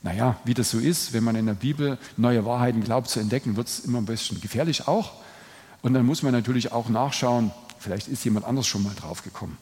Naja, 0.02 0.38
wie 0.44 0.54
das 0.54 0.70
so 0.70 0.78
ist, 0.78 1.12
wenn 1.12 1.24
man 1.24 1.34
in 1.34 1.46
der 1.46 1.54
Bibel 1.54 1.98
neue 2.16 2.44
Wahrheiten 2.44 2.82
glaubt 2.82 3.08
zu 3.08 3.20
entdecken, 3.20 3.56
wird 3.56 3.68
es 3.68 3.80
immer 3.80 3.98
ein 3.98 4.06
bisschen 4.06 4.40
gefährlich 4.40 4.86
auch. 4.86 5.12
Und 5.82 5.94
dann 5.94 6.06
muss 6.06 6.22
man 6.22 6.32
natürlich 6.32 6.72
auch 6.72 6.88
nachschauen, 6.88 7.50
vielleicht 7.78 8.08
ist 8.08 8.24
jemand 8.24 8.46
anders 8.46 8.66
schon 8.66 8.82
mal 8.82 8.94
draufgekommen. 8.94 9.56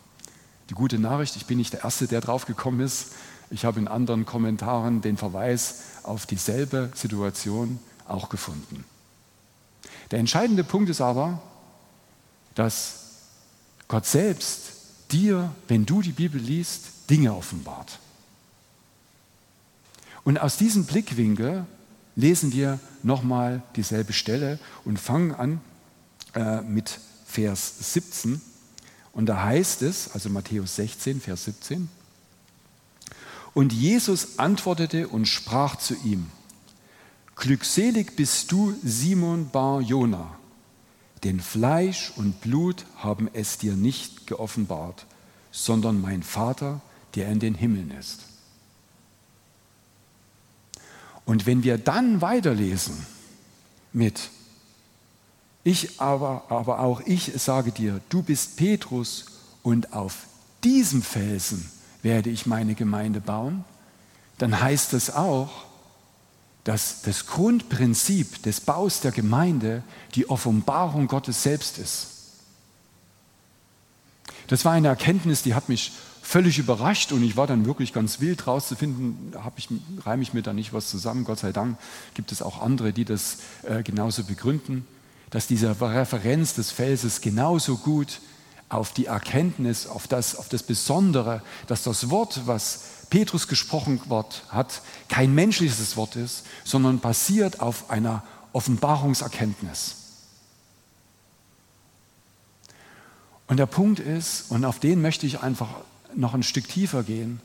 Die 0.68 0.74
gute 0.74 0.98
Nachricht, 0.98 1.36
ich 1.36 1.46
bin 1.46 1.58
nicht 1.58 1.72
der 1.72 1.84
Erste, 1.84 2.06
der 2.06 2.20
draufgekommen 2.20 2.80
ist. 2.80 3.12
Ich 3.50 3.64
habe 3.64 3.80
in 3.80 3.88
anderen 3.88 4.26
Kommentaren 4.26 5.00
den 5.00 5.16
Verweis 5.16 5.82
auf 6.02 6.26
dieselbe 6.26 6.90
Situation 6.94 7.78
auch 8.06 8.28
gefunden. 8.28 8.84
Der 10.12 10.20
entscheidende 10.20 10.62
Punkt 10.62 10.90
ist 10.90 11.00
aber, 11.00 11.42
dass 12.54 13.06
Gott 13.88 14.06
selbst 14.06 14.72
dir, 15.10 15.50
wenn 15.68 15.86
du 15.86 16.02
die 16.02 16.12
Bibel 16.12 16.40
liest, 16.40 17.10
Dinge 17.10 17.34
offenbart. 17.34 17.98
Und 20.22 20.38
aus 20.38 20.58
diesem 20.58 20.84
Blickwinkel 20.84 21.66
lesen 22.14 22.52
wir 22.52 22.78
nochmal 23.02 23.62
dieselbe 23.74 24.12
Stelle 24.12 24.58
und 24.84 24.98
fangen 24.98 25.34
an 25.34 25.60
äh, 26.34 26.60
mit 26.60 27.00
Vers 27.26 27.92
17. 27.94 28.40
Und 29.12 29.26
da 29.26 29.42
heißt 29.42 29.82
es, 29.82 30.10
also 30.12 30.28
Matthäus 30.28 30.76
16, 30.76 31.20
Vers 31.20 31.44
17, 31.46 31.88
und 33.54 33.72
Jesus 33.72 34.38
antwortete 34.38 35.08
und 35.08 35.26
sprach 35.26 35.76
zu 35.76 35.94
ihm, 36.04 36.30
Glückselig 37.36 38.14
bist 38.16 38.52
du, 38.52 38.74
Simon 38.82 39.50
Bar 39.50 39.80
Jona, 39.80 40.36
denn 41.24 41.40
Fleisch 41.40 42.12
und 42.16 42.40
Blut 42.40 42.84
haben 42.96 43.28
es 43.32 43.58
dir 43.58 43.74
nicht 43.74 44.26
geoffenbart, 44.26 45.06
sondern 45.50 46.00
mein 46.00 46.22
Vater, 46.22 46.80
der 47.14 47.28
in 47.28 47.40
den 47.40 47.54
Himmeln 47.54 47.90
ist. 47.90 48.20
Und 51.24 51.46
wenn 51.46 51.62
wir 51.62 51.78
dann 51.78 52.20
weiterlesen 52.20 53.06
mit 53.92 54.30
ich 55.64 56.00
aber, 56.00 56.44
aber 56.48 56.80
auch 56.80 57.00
ich 57.02 57.32
sage 57.36 57.70
dir, 57.70 58.00
du 58.08 58.22
bist 58.22 58.56
Petrus 58.56 59.26
und 59.62 59.92
auf 59.92 60.26
diesem 60.64 61.02
Felsen 61.02 61.70
werde 62.02 62.30
ich 62.30 62.46
meine 62.46 62.74
Gemeinde 62.74 63.20
bauen, 63.20 63.64
dann 64.38 64.60
heißt 64.60 64.92
es 64.94 65.14
auch, 65.14 65.66
dass 66.64 67.02
das 67.02 67.26
Grundprinzip 67.26 68.42
des 68.42 68.60
Baus 68.60 69.00
der 69.00 69.12
Gemeinde 69.12 69.82
die 70.14 70.30
Offenbarung 70.30 71.08
Gottes 71.08 71.42
selbst 71.42 71.78
ist. 71.78 72.08
Das 74.46 74.64
war 74.64 74.72
eine 74.72 74.88
Erkenntnis, 74.88 75.42
die 75.42 75.54
hat 75.54 75.68
mich 75.68 75.92
völlig 76.22 76.58
überrascht 76.58 77.12
und 77.12 77.22
ich 77.22 77.36
war 77.36 77.46
dann 77.46 77.66
wirklich 77.66 77.92
ganz 77.92 78.20
wild 78.20 78.46
rauszufinden, 78.46 79.32
ich, 79.56 79.68
reime 80.04 80.22
ich 80.22 80.34
mir 80.34 80.42
da 80.42 80.52
nicht 80.52 80.72
was 80.72 80.88
zusammen. 80.88 81.24
Gott 81.24 81.40
sei 81.40 81.52
Dank 81.52 81.78
gibt 82.14 82.30
es 82.32 82.42
auch 82.42 82.62
andere, 82.62 82.92
die 82.92 83.04
das 83.04 83.38
äh, 83.62 83.82
genauso 83.82 84.24
begründen 84.24 84.86
dass 85.32 85.46
diese 85.46 85.80
Referenz 85.80 86.54
des 86.54 86.70
Felses 86.70 87.22
genauso 87.22 87.78
gut 87.78 88.20
auf 88.68 88.92
die 88.92 89.06
Erkenntnis, 89.06 89.86
auf 89.86 90.06
das, 90.06 90.36
auf 90.36 90.50
das 90.50 90.62
Besondere, 90.62 91.42
dass 91.66 91.82
das 91.82 92.10
Wort, 92.10 92.42
was 92.44 92.82
Petrus 93.12 93.46
gesprochen 93.46 94.00
hat, 94.48 94.80
kein 95.10 95.34
menschliches 95.34 95.98
Wort 95.98 96.16
ist, 96.16 96.46
sondern 96.64 96.98
basiert 96.98 97.60
auf 97.60 97.90
einer 97.90 98.22
Offenbarungserkenntnis. 98.54 99.96
Und 103.48 103.58
der 103.58 103.66
Punkt 103.66 104.00
ist, 104.00 104.50
und 104.50 104.64
auf 104.64 104.78
den 104.78 105.02
möchte 105.02 105.26
ich 105.26 105.42
einfach 105.42 105.68
noch 106.14 106.32
ein 106.32 106.42
Stück 106.42 106.66
tiefer 106.66 107.02
gehen, 107.02 107.42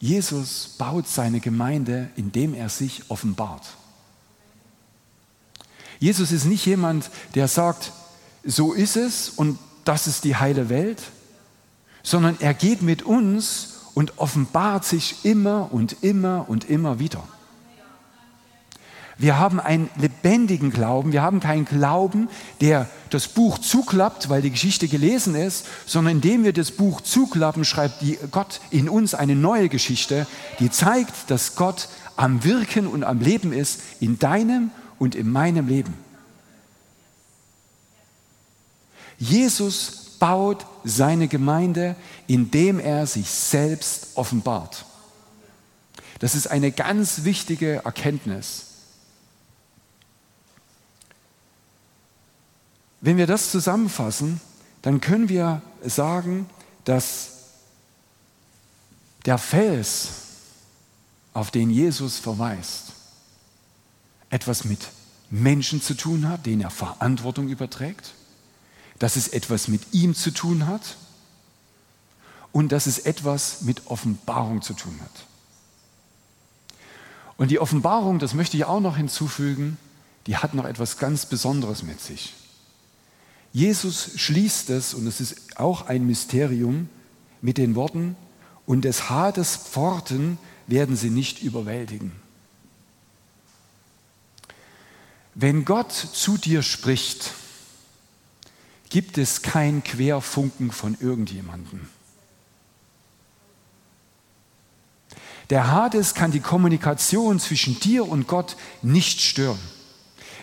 Jesus 0.00 0.74
baut 0.76 1.08
seine 1.08 1.40
Gemeinde, 1.40 2.10
indem 2.16 2.52
er 2.52 2.68
sich 2.68 3.04
offenbart. 3.08 3.64
Jesus 5.98 6.30
ist 6.30 6.44
nicht 6.44 6.66
jemand, 6.66 7.08
der 7.34 7.48
sagt, 7.48 7.90
so 8.44 8.74
ist 8.74 8.96
es 8.96 9.30
und 9.30 9.58
das 9.86 10.06
ist 10.06 10.24
die 10.24 10.36
heile 10.36 10.68
Welt, 10.68 11.02
sondern 12.02 12.38
er 12.40 12.52
geht 12.52 12.82
mit 12.82 13.02
uns 13.02 13.73
und 13.94 14.18
offenbart 14.18 14.84
sich 14.84 15.24
immer 15.24 15.68
und 15.72 16.02
immer 16.02 16.46
und 16.48 16.68
immer 16.68 16.98
wieder. 16.98 17.22
Wir 19.16 19.38
haben 19.38 19.60
einen 19.60 19.88
lebendigen 19.96 20.70
Glauben. 20.70 21.12
Wir 21.12 21.22
haben 21.22 21.38
keinen 21.38 21.64
Glauben, 21.64 22.28
der 22.60 22.88
das 23.10 23.28
Buch 23.28 23.58
zuklappt, 23.58 24.28
weil 24.28 24.42
die 24.42 24.50
Geschichte 24.50 24.88
gelesen 24.88 25.36
ist, 25.36 25.66
sondern 25.86 26.16
indem 26.16 26.42
wir 26.42 26.52
das 26.52 26.72
Buch 26.72 27.00
zuklappen, 27.00 27.64
schreibt 27.64 28.02
Gott 28.32 28.60
in 28.70 28.88
uns 28.88 29.14
eine 29.14 29.36
neue 29.36 29.68
Geschichte, 29.68 30.26
die 30.58 30.70
zeigt, 30.70 31.30
dass 31.30 31.54
Gott 31.54 31.88
am 32.16 32.42
Wirken 32.42 32.88
und 32.88 33.04
am 33.04 33.20
Leben 33.20 33.52
ist 33.52 33.80
in 34.00 34.18
deinem 34.18 34.70
und 34.98 35.14
in 35.14 35.30
meinem 35.30 35.68
Leben. 35.68 35.94
Jesus 39.18 40.03
baut 40.24 40.64
seine 40.84 41.28
Gemeinde, 41.28 41.96
indem 42.26 42.80
er 42.80 43.06
sich 43.06 43.28
selbst 43.28 44.12
offenbart. 44.14 44.86
Das 46.18 46.34
ist 46.34 46.46
eine 46.46 46.72
ganz 46.72 47.24
wichtige 47.24 47.84
Erkenntnis. 47.84 48.68
Wenn 53.02 53.18
wir 53.18 53.26
das 53.26 53.50
zusammenfassen, 53.50 54.40
dann 54.80 55.02
können 55.02 55.28
wir 55.28 55.60
sagen, 55.84 56.48
dass 56.84 57.32
der 59.26 59.36
Fels, 59.36 60.08
auf 61.34 61.50
den 61.50 61.68
Jesus 61.68 62.18
verweist, 62.18 62.92
etwas 64.30 64.64
mit 64.64 64.88
Menschen 65.28 65.82
zu 65.82 65.92
tun 65.92 66.30
hat, 66.30 66.46
denen 66.46 66.62
er 66.62 66.70
Verantwortung 66.70 67.50
überträgt, 67.50 68.14
dass 68.98 69.16
es 69.16 69.28
etwas 69.28 69.68
mit 69.68 69.82
ihm 69.92 70.14
zu 70.14 70.30
tun 70.30 70.66
hat 70.66 70.96
und 72.52 72.70
dass 72.72 72.86
es 72.86 73.00
etwas 73.00 73.62
mit 73.62 73.86
Offenbarung 73.86 74.62
zu 74.62 74.74
tun 74.74 74.98
hat. 75.02 75.26
Und 77.36 77.50
die 77.50 77.58
Offenbarung, 77.58 78.18
das 78.18 78.34
möchte 78.34 78.56
ich 78.56 78.64
auch 78.64 78.80
noch 78.80 78.96
hinzufügen, 78.96 79.76
die 80.26 80.36
hat 80.36 80.54
noch 80.54 80.64
etwas 80.64 80.98
ganz 80.98 81.26
Besonderes 81.26 81.82
mit 81.82 82.00
sich. 82.00 82.34
Jesus 83.52 84.12
schließt 84.16 84.70
es, 84.70 84.94
und 84.94 85.06
es 85.06 85.20
ist 85.20 85.58
auch 85.58 85.86
ein 85.86 86.06
Mysterium, 86.06 86.88
mit 87.40 87.58
den 87.58 87.74
Worten, 87.74 88.16
und 88.66 88.82
des 88.82 89.10
Hades 89.10 89.56
Pforten 89.56 90.38
werden 90.66 90.96
sie 90.96 91.10
nicht 91.10 91.42
überwältigen. 91.42 92.12
Wenn 95.34 95.64
Gott 95.64 95.92
zu 95.92 96.38
dir 96.38 96.62
spricht, 96.62 97.32
gibt 98.94 99.18
es 99.18 99.42
kein 99.42 99.82
Querfunken 99.82 100.70
von 100.70 100.96
irgendjemandem. 101.00 101.88
Der 105.50 105.72
Hades 105.72 106.14
kann 106.14 106.30
die 106.30 106.38
Kommunikation 106.38 107.40
zwischen 107.40 107.80
dir 107.80 108.08
und 108.08 108.28
Gott 108.28 108.56
nicht 108.82 109.20
stören. 109.20 109.58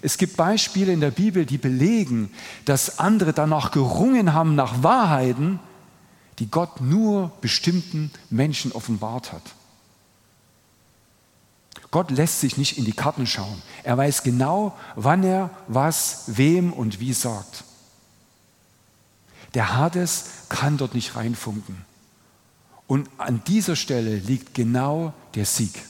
Es 0.02 0.18
gibt 0.18 0.36
Beispiele 0.36 0.92
in 0.92 1.00
der 1.00 1.12
Bibel, 1.12 1.46
die 1.46 1.58
belegen, 1.58 2.30
dass 2.66 3.00
andere 3.00 3.32
danach 3.32 3.72
gerungen 3.72 4.34
haben 4.34 4.56
nach 4.56 4.84
Wahrheiten, 4.84 5.62
die 6.40 6.52
Gott 6.52 6.82
nur 6.82 7.32
bestimmten 7.40 8.12
Menschen 8.30 8.74
offenbart 8.74 9.32
hat. 9.32 9.44
Gott 11.90 12.12
lässt 12.12 12.42
sich 12.42 12.58
nicht 12.58 12.78
in 12.78 12.84
die 12.84 12.92
Karten 12.92 13.28
schauen. 13.28 13.62
Er 13.84 13.98
weiß 13.98 14.24
genau, 14.24 14.78
wann 14.98 15.24
er 15.24 15.52
was, 15.70 16.24
wem 16.28 16.74
und 16.74 17.00
wie 17.00 17.14
sagt. 17.14 17.64
Der 19.54 19.76
Hades 19.76 20.26
kann 20.50 20.78
dort 20.78 20.96
nicht 20.96 21.16
reinfunken. 21.16 21.86
Und 22.88 23.10
an 23.18 23.42
dieser 23.46 23.76
Stelle 23.76 24.18
liegt 24.18 24.54
genau 24.54 25.14
der 25.36 25.46
Sieg. 25.46 25.86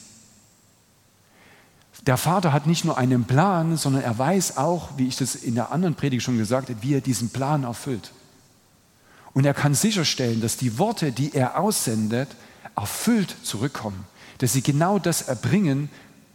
Der 2.06 2.16
Vater 2.16 2.52
hat 2.52 2.66
nicht 2.66 2.84
nur 2.84 2.98
einen 2.98 3.24
Plan, 3.24 3.76
sondern 3.76 4.02
er 4.02 4.18
weiß 4.18 4.56
auch, 4.56 4.90
wie 4.96 5.06
ich 5.06 5.16
das 5.16 5.36
in 5.36 5.54
der 5.54 5.70
anderen 5.70 5.94
Predigt 5.94 6.24
schon 6.24 6.38
gesagt 6.38 6.68
habe, 6.68 6.82
wie 6.82 6.94
er 6.94 7.00
diesen 7.00 7.30
Plan 7.30 7.62
erfüllt. 7.62 8.12
Und 9.34 9.44
er 9.46 9.54
kann 9.54 9.74
sicherstellen, 9.74 10.40
dass 10.40 10.56
die 10.56 10.78
Worte, 10.78 11.12
die 11.12 11.32
er 11.32 11.58
aussendet, 11.58 12.28
erfüllt 12.76 13.34
zurückkommen. 13.44 14.04
Dass 14.38 14.52
sie 14.52 14.62
genau 14.62 14.98
das 14.98 15.22
erbringen, 15.22 15.90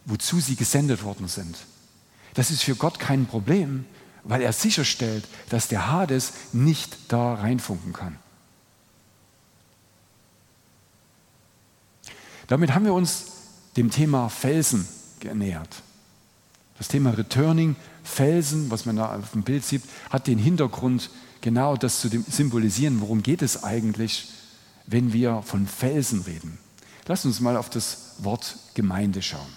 wozu 0.06 0.40
sie 0.40 0.56
gesendet 0.56 1.04
worden 1.04 1.28
sind. 1.28 1.56
Das 2.34 2.50
ist 2.50 2.62
für 2.62 2.76
Gott 2.76 2.98
kein 2.98 3.26
Problem, 3.26 3.84
weil 4.24 4.42
er 4.42 4.52
sicherstellt, 4.52 5.26
dass 5.48 5.68
der 5.68 5.90
Hades 5.90 6.32
nicht 6.52 6.96
da 7.08 7.34
reinfunken 7.34 7.92
kann. 7.92 8.16
Damit 12.46 12.74
haben 12.74 12.84
wir 12.84 12.94
uns 12.94 13.26
dem 13.76 13.90
Thema 13.90 14.28
Felsen 14.28 14.88
genähert. 15.20 15.82
Das 16.78 16.88
Thema 16.88 17.10
Returning, 17.10 17.76
Felsen, 18.02 18.70
was 18.70 18.86
man 18.86 18.96
da 18.96 19.16
auf 19.16 19.32
dem 19.32 19.42
Bild 19.42 19.64
sieht, 19.64 19.82
hat 20.10 20.26
den 20.26 20.38
Hintergrund, 20.38 21.10
genau 21.40 21.76
das 21.76 22.00
zu 22.00 22.08
symbolisieren. 22.08 23.00
Worum 23.00 23.22
geht 23.22 23.42
es 23.42 23.64
eigentlich, 23.64 24.30
wenn 24.86 25.12
wir 25.12 25.42
von 25.42 25.66
Felsen 25.66 26.22
reden? 26.22 26.58
Lass 27.06 27.24
uns 27.24 27.40
mal 27.40 27.56
auf 27.56 27.68
das 27.68 28.14
Wort 28.18 28.56
Gemeinde 28.74 29.22
schauen. 29.22 29.52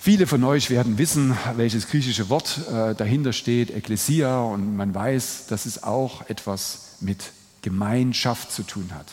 Viele 0.00 0.28
von 0.28 0.44
euch 0.44 0.70
werden 0.70 0.96
wissen, 0.96 1.36
welches 1.56 1.88
griechische 1.88 2.28
Wort 2.28 2.60
äh, 2.68 2.94
dahinter 2.94 3.32
steht, 3.32 3.70
Ekklesia, 3.70 4.40
und 4.40 4.76
man 4.76 4.94
weiß, 4.94 5.46
dass 5.48 5.66
es 5.66 5.82
auch 5.82 6.28
etwas 6.30 6.96
mit 7.00 7.32
Gemeinschaft 7.62 8.52
zu 8.52 8.62
tun 8.62 8.90
hat. 8.94 9.06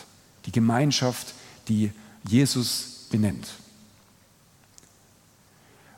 Die 0.46 0.52
Gemeinschaft, 0.52 1.34
die 1.66 1.90
Jesus 2.28 3.08
benennt. 3.10 3.48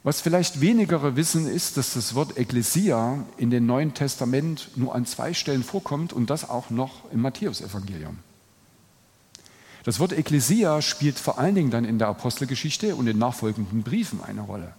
Was 0.04 0.22
vielleicht 0.22 0.62
wenigere 0.62 1.16
wissen, 1.16 1.46
ist, 1.46 1.76
dass 1.76 1.92
das 1.92 2.14
Wort 2.14 2.38
Ekklesia 2.38 3.26
in 3.36 3.50
dem 3.50 3.66
Neuen 3.66 3.92
Testament 3.92 4.70
nur 4.74 4.94
an 4.94 5.04
zwei 5.04 5.34
Stellen 5.34 5.64
vorkommt 5.64 6.14
und 6.14 6.30
das 6.30 6.48
auch 6.48 6.70
noch 6.70 7.12
im 7.12 7.20
Matthäusevangelium. 7.20 8.18
Das 9.84 10.00
Wort 10.00 10.12
Ekklesia 10.12 10.80
spielt 10.80 11.18
vor 11.18 11.38
allen 11.38 11.54
Dingen 11.54 11.70
dann 11.70 11.84
in 11.84 11.98
der 11.98 12.08
Apostelgeschichte 12.08 12.96
und 12.96 13.06
in 13.06 13.18
nachfolgenden 13.18 13.82
Briefen 13.82 14.22
eine 14.22 14.40
Rolle. 14.40 14.72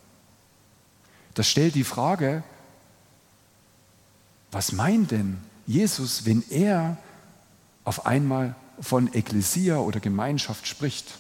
Das 1.40 1.48
stellt 1.48 1.74
die 1.74 1.86
Frage, 1.86 2.44
was 4.52 4.74
meint 4.74 5.12
denn 5.12 5.38
Jesus, 5.66 6.26
wenn 6.26 6.44
er 6.50 6.98
auf 7.86 8.06
einmal 8.06 8.56
von 8.82 9.10
Ekklesia 9.14 9.78
oder 9.78 10.02
Gemeinschaft 10.02 10.68
spricht? 10.68 11.18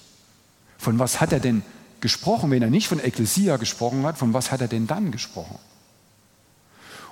Von 0.77 0.99
was 0.99 1.21
hat 1.21 1.31
er 1.31 1.39
denn 1.39 1.63
gesprochen, 2.01 2.51
wenn 2.51 2.61
er 2.61 2.69
nicht 2.69 2.89
von 2.89 2.99
Ekklesia 2.99 3.55
gesprochen 3.55 4.05
hat, 4.05 4.17
von 4.17 4.33
was 4.33 4.51
hat 4.51 4.59
er 4.59 4.67
denn 4.67 4.87
dann 4.87 5.13
gesprochen? 5.13 5.57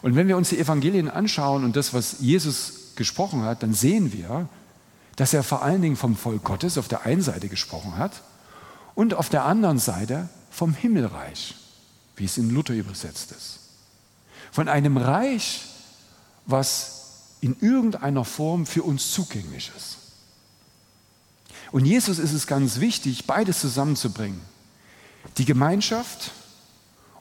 Und 0.02 0.18
wenn 0.18 0.28
wir 0.28 0.36
uns 0.36 0.50
die 0.50 0.60
Evangelien 0.60 1.10
anschauen 1.10 1.64
und 1.64 1.78
das, 1.78 1.94
was 1.94 2.18
Jesus 2.20 2.92
gesprochen 2.98 3.44
hat, 3.44 3.64
dann 3.64 3.74
sehen 3.74 4.12
wir, 4.12 4.50
dass 5.16 5.34
er 5.34 5.44
vor 5.44 5.62
allen 5.62 5.82
Dingen 5.82 5.96
vom 5.96 6.18
Volk 6.18 6.44
Gottes 6.44 6.78
auf 6.78 6.90
der 6.90 7.06
einen 7.06 7.22
Seite 7.22 7.48
gesprochen 7.48 7.96
hat 7.96 8.22
und 8.96 9.14
auf 9.14 9.30
der 9.30 9.46
anderen 9.46 9.80
Seite 9.80 10.28
vom 10.52 10.74
Himmelreich, 10.74 11.56
wie 12.18 12.26
es 12.26 12.38
in 12.38 12.50
Luther 12.50 12.74
übersetzt 12.74 13.32
ist. 13.32 13.60
Von 14.52 14.68
einem 14.68 14.98
Reich, 14.98 15.64
was 16.46 16.98
in 17.42 17.56
irgendeiner 17.62 18.26
Form 18.26 18.66
für 18.66 18.84
uns 18.84 19.12
zugänglich 19.12 19.72
ist. 19.78 19.98
Und 21.72 21.86
Jesus 21.86 22.20
ist 22.20 22.34
es 22.34 22.48
ganz 22.48 22.80
wichtig, 22.80 23.26
beides 23.26 23.60
zusammenzubringen 23.60 24.42
die 25.38 25.46
Gemeinschaft 25.46 26.32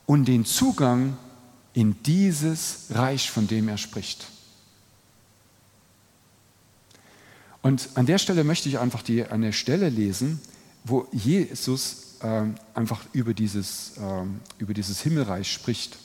und 0.06 0.26
den 0.26 0.44
Zugang 0.44 1.16
in 1.74 2.00
dieses 2.04 2.86
Reich, 2.90 3.30
von 3.30 3.46
dem 3.46 3.68
er 3.68 3.76
spricht. 3.76 4.26
Und 7.62 7.90
an 7.94 8.06
der 8.06 8.18
Stelle 8.18 8.44
möchte 8.44 8.68
ich 8.68 8.78
einfach 8.78 9.02
die, 9.02 9.24
eine 9.24 9.52
Stelle 9.52 9.88
lesen, 9.88 10.40
wo 10.84 11.08
Jesus 11.12 12.05
äh, 12.20 12.42
einfach 12.74 13.02
über 13.12 13.34
dieses, 13.34 13.96
äh, 13.98 14.24
über 14.58 14.74
dieses 14.74 15.00
Himmelreich 15.00 15.52
spricht. 15.52 15.98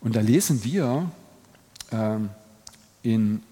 Und 0.00 0.16
da 0.16 0.20
lesen 0.20 0.62
wir 0.64 1.10
äh, 1.90 2.18
in, 3.02 3.42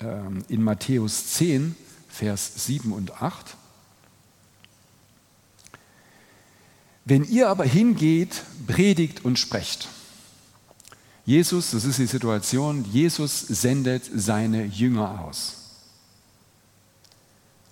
ähm, 0.00 0.44
in 0.48 0.62
Matthäus 0.62 1.34
10, 1.34 1.76
Vers 2.08 2.66
7 2.66 2.92
und 2.92 3.22
8. 3.22 3.56
Wenn 7.04 7.24
ihr 7.24 7.48
aber 7.48 7.64
hingeht, 7.64 8.42
predigt 8.66 9.24
und 9.24 9.38
sprecht. 9.38 9.88
Jesus, 11.24 11.70
das 11.70 11.84
ist 11.84 11.98
die 11.98 12.06
Situation, 12.06 12.84
Jesus 12.90 13.40
sendet 13.40 14.02
seine 14.12 14.64
Jünger 14.64 15.20
aus. 15.20 15.59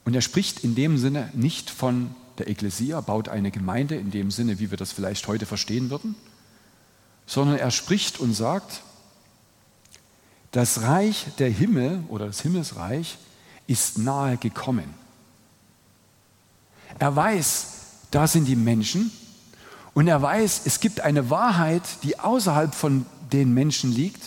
Und 0.08 0.14
er 0.14 0.22
spricht 0.22 0.60
in 0.60 0.74
dem 0.74 0.96
Sinne 0.96 1.30
nicht 1.34 1.68
von 1.68 2.14
der 2.38 2.48
Ekklesia, 2.48 3.02
baut 3.02 3.28
eine 3.28 3.50
Gemeinde 3.50 3.94
in 3.96 4.10
dem 4.10 4.30
Sinne, 4.30 4.58
wie 4.58 4.70
wir 4.70 4.78
das 4.78 4.90
vielleicht 4.90 5.28
heute 5.28 5.44
verstehen 5.44 5.90
würden, 5.90 6.14
sondern 7.26 7.58
er 7.58 7.70
spricht 7.70 8.18
und 8.18 8.32
sagt, 8.32 8.80
das 10.50 10.80
Reich 10.80 11.26
der 11.38 11.50
Himmel 11.50 12.04
oder 12.08 12.26
das 12.26 12.40
Himmelsreich 12.40 13.18
ist 13.66 13.98
nahe 13.98 14.38
gekommen. 14.38 14.94
Er 16.98 17.14
weiß, 17.14 17.66
da 18.10 18.26
sind 18.26 18.46
die 18.46 18.56
Menschen 18.56 19.10
und 19.92 20.08
er 20.08 20.22
weiß, 20.22 20.62
es 20.64 20.80
gibt 20.80 21.02
eine 21.02 21.28
Wahrheit, 21.28 21.82
die 22.02 22.18
außerhalb 22.18 22.74
von 22.74 23.04
den 23.30 23.52
Menschen 23.52 23.92
liegt 23.92 24.22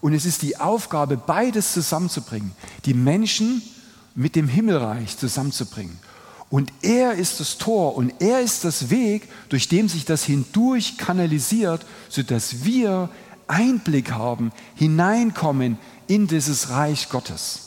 und 0.00 0.12
es 0.12 0.24
ist 0.24 0.42
die 0.42 0.56
Aufgabe, 0.56 1.16
beides 1.16 1.72
zusammenzubringen, 1.72 2.50
die 2.84 2.94
Menschen 2.94 3.62
mit 4.14 4.36
dem 4.36 4.48
Himmelreich 4.48 5.16
zusammenzubringen. 5.16 5.98
Und 6.50 6.72
er 6.82 7.14
ist 7.14 7.38
das 7.38 7.58
Tor 7.58 7.94
und 7.96 8.12
er 8.20 8.40
ist 8.40 8.64
das 8.64 8.90
Weg, 8.90 9.28
durch 9.48 9.68
dem 9.68 9.88
sich 9.88 10.04
das 10.04 10.24
hindurch 10.24 10.98
kanalisiert, 10.98 11.86
sodass 12.08 12.64
wir 12.64 13.08
Einblick 13.46 14.12
haben, 14.12 14.52
hineinkommen 14.74 15.78
in 16.08 16.26
dieses 16.26 16.70
Reich 16.70 17.08
Gottes. 17.08 17.60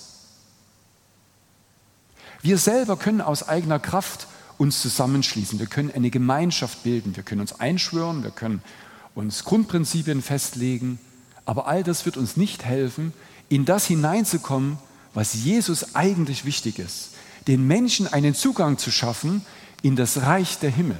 Wir 2.41 2.57
selber 2.57 2.97
können 2.97 3.21
aus 3.21 3.47
eigener 3.47 3.79
Kraft 3.79 4.27
uns 4.57 4.81
zusammenschließen. 4.81 5.59
Wir 5.59 5.67
können 5.67 5.91
eine 5.91 6.09
Gemeinschaft 6.09 6.83
bilden. 6.83 7.15
Wir 7.15 7.23
können 7.23 7.41
uns 7.41 7.59
einschwören. 7.59 8.23
Wir 8.23 8.31
können 8.31 8.61
uns 9.15 9.45
Grundprinzipien 9.45 10.21
festlegen. 10.21 10.99
Aber 11.45 11.67
all 11.67 11.83
das 11.83 12.05
wird 12.05 12.17
uns 12.17 12.35
nicht 12.35 12.65
helfen, 12.65 13.13
in 13.47 13.63
das 13.63 13.85
hineinzukommen, 13.85 14.77
was 15.13 15.33
Jesus 15.33 15.95
eigentlich 15.95 16.45
wichtig 16.45 16.79
ist. 16.79 17.11
Den 17.47 17.67
Menschen 17.67 18.07
einen 18.07 18.35
Zugang 18.35 18.77
zu 18.77 18.91
schaffen 18.91 19.45
in 19.81 19.95
das 19.95 20.21
Reich 20.21 20.59
der 20.59 20.71
Himmel. 20.71 20.97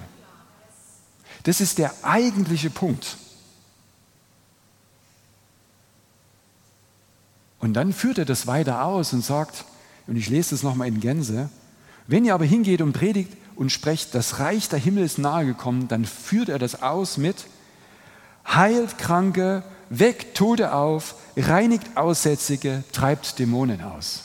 Das 1.44 1.62
ist 1.62 1.78
der 1.78 1.94
eigentliche 2.04 2.70
Punkt. 2.70 3.18
Und 7.60 7.74
dann 7.74 7.94
führt 7.94 8.18
er 8.18 8.26
das 8.26 8.46
weiter 8.46 8.84
aus 8.84 9.14
und 9.14 9.24
sagt, 9.24 9.66
und 10.08 10.18
ich 10.18 10.30
lese 10.30 10.52
das 10.52 10.64
nochmal 10.64 10.90
in 10.90 11.00
Gänse, 11.00 11.50
wenn 12.08 12.26
ihr 12.26 12.34
aber 12.34 12.46
hingeht 12.46 12.82
und 12.82 12.92
predigt 12.92 13.32
und 13.56 13.72
sprecht, 13.72 14.14
das 14.16 14.40
Reich 14.40 14.68
der 14.68 14.80
Himmel 14.80 15.06
ist 15.06 15.18
nahegekommen, 15.18 15.88
dann 15.88 16.04
führt 16.04 16.50
er 16.50 16.60
das 16.60 16.82
aus 16.82 17.18
mit, 17.18 17.46
heilt 18.46 18.98
Kranke, 18.98 19.64
weckt 19.90 20.38
Tote 20.38 20.74
auf, 20.74 21.16
reinigt 21.36 21.98
Aussätzige, 21.98 22.84
treibt 22.92 23.40
Dämonen 23.40 23.82
aus. 23.82 24.22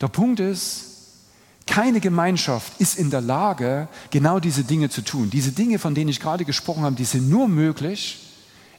Der 0.00 0.08
Punkt 0.08 0.40
ist, 0.40 0.92
keine 1.66 2.00
Gemeinschaft 2.00 2.80
ist 2.80 2.98
in 2.98 3.10
der 3.10 3.20
Lage, 3.20 3.88
genau 4.10 4.40
diese 4.40 4.64
Dinge 4.64 4.90
zu 4.90 5.02
tun. 5.02 5.30
Diese 5.30 5.52
Dinge, 5.52 5.78
von 5.78 5.94
denen 5.94 6.10
ich 6.10 6.20
gerade 6.20 6.44
gesprochen 6.44 6.82
habe, 6.82 6.96
die 6.96 7.04
sind 7.04 7.30
nur 7.30 7.48
möglich 7.48 8.28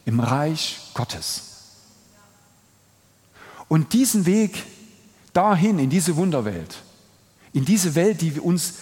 im 0.04 0.20
Reich 0.20 0.78
Gottes. 0.92 1.42
Und 3.68 3.94
diesen 3.94 4.26
Weg 4.26 4.62
dahin 5.32 5.78
in 5.78 5.90
diese 5.90 6.16
Wunderwelt, 6.16 6.76
in 7.52 7.64
diese 7.64 7.94
Welt, 7.94 8.20
die 8.20 8.38
uns 8.38 8.74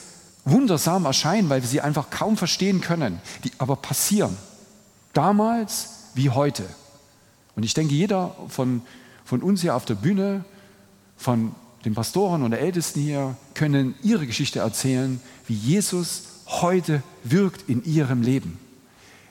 wundersam 0.45 1.05
erscheinen, 1.05 1.49
weil 1.49 1.63
wir 1.63 1.69
sie 1.69 1.81
einfach 1.81 2.11
kaum 2.11 2.37
verstehen 2.37 2.81
können, 2.81 3.21
die 3.45 3.53
aber 3.59 3.77
passieren. 3.77 4.37
Damals 5.13 5.89
wie 6.15 6.31
heute. 6.31 6.65
Und 7.55 7.65
ich 7.65 7.75
denke, 7.75 7.95
jeder 7.95 8.35
von, 8.49 8.83
von 9.25 9.43
uns 9.43 9.61
hier 9.61 9.77
auf 9.77 9.85
der 9.85 9.95
Bühne, 9.95 10.45
von 11.17 11.55
den 11.85 11.95
Pastoren 11.95 12.43
und 12.43 12.53
der 12.53 12.61
Ältesten 12.61 13.01
hier, 13.01 13.37
können 13.55 13.95
ihre 14.03 14.27
Geschichte 14.27 14.61
erzählen, 14.61 15.21
wie 15.47 15.55
Jesus 15.55 16.25
heute 16.47 17.03
wirkt 17.25 17.69
in 17.69 17.85
ihrem 17.85 18.23
Leben. 18.23 18.59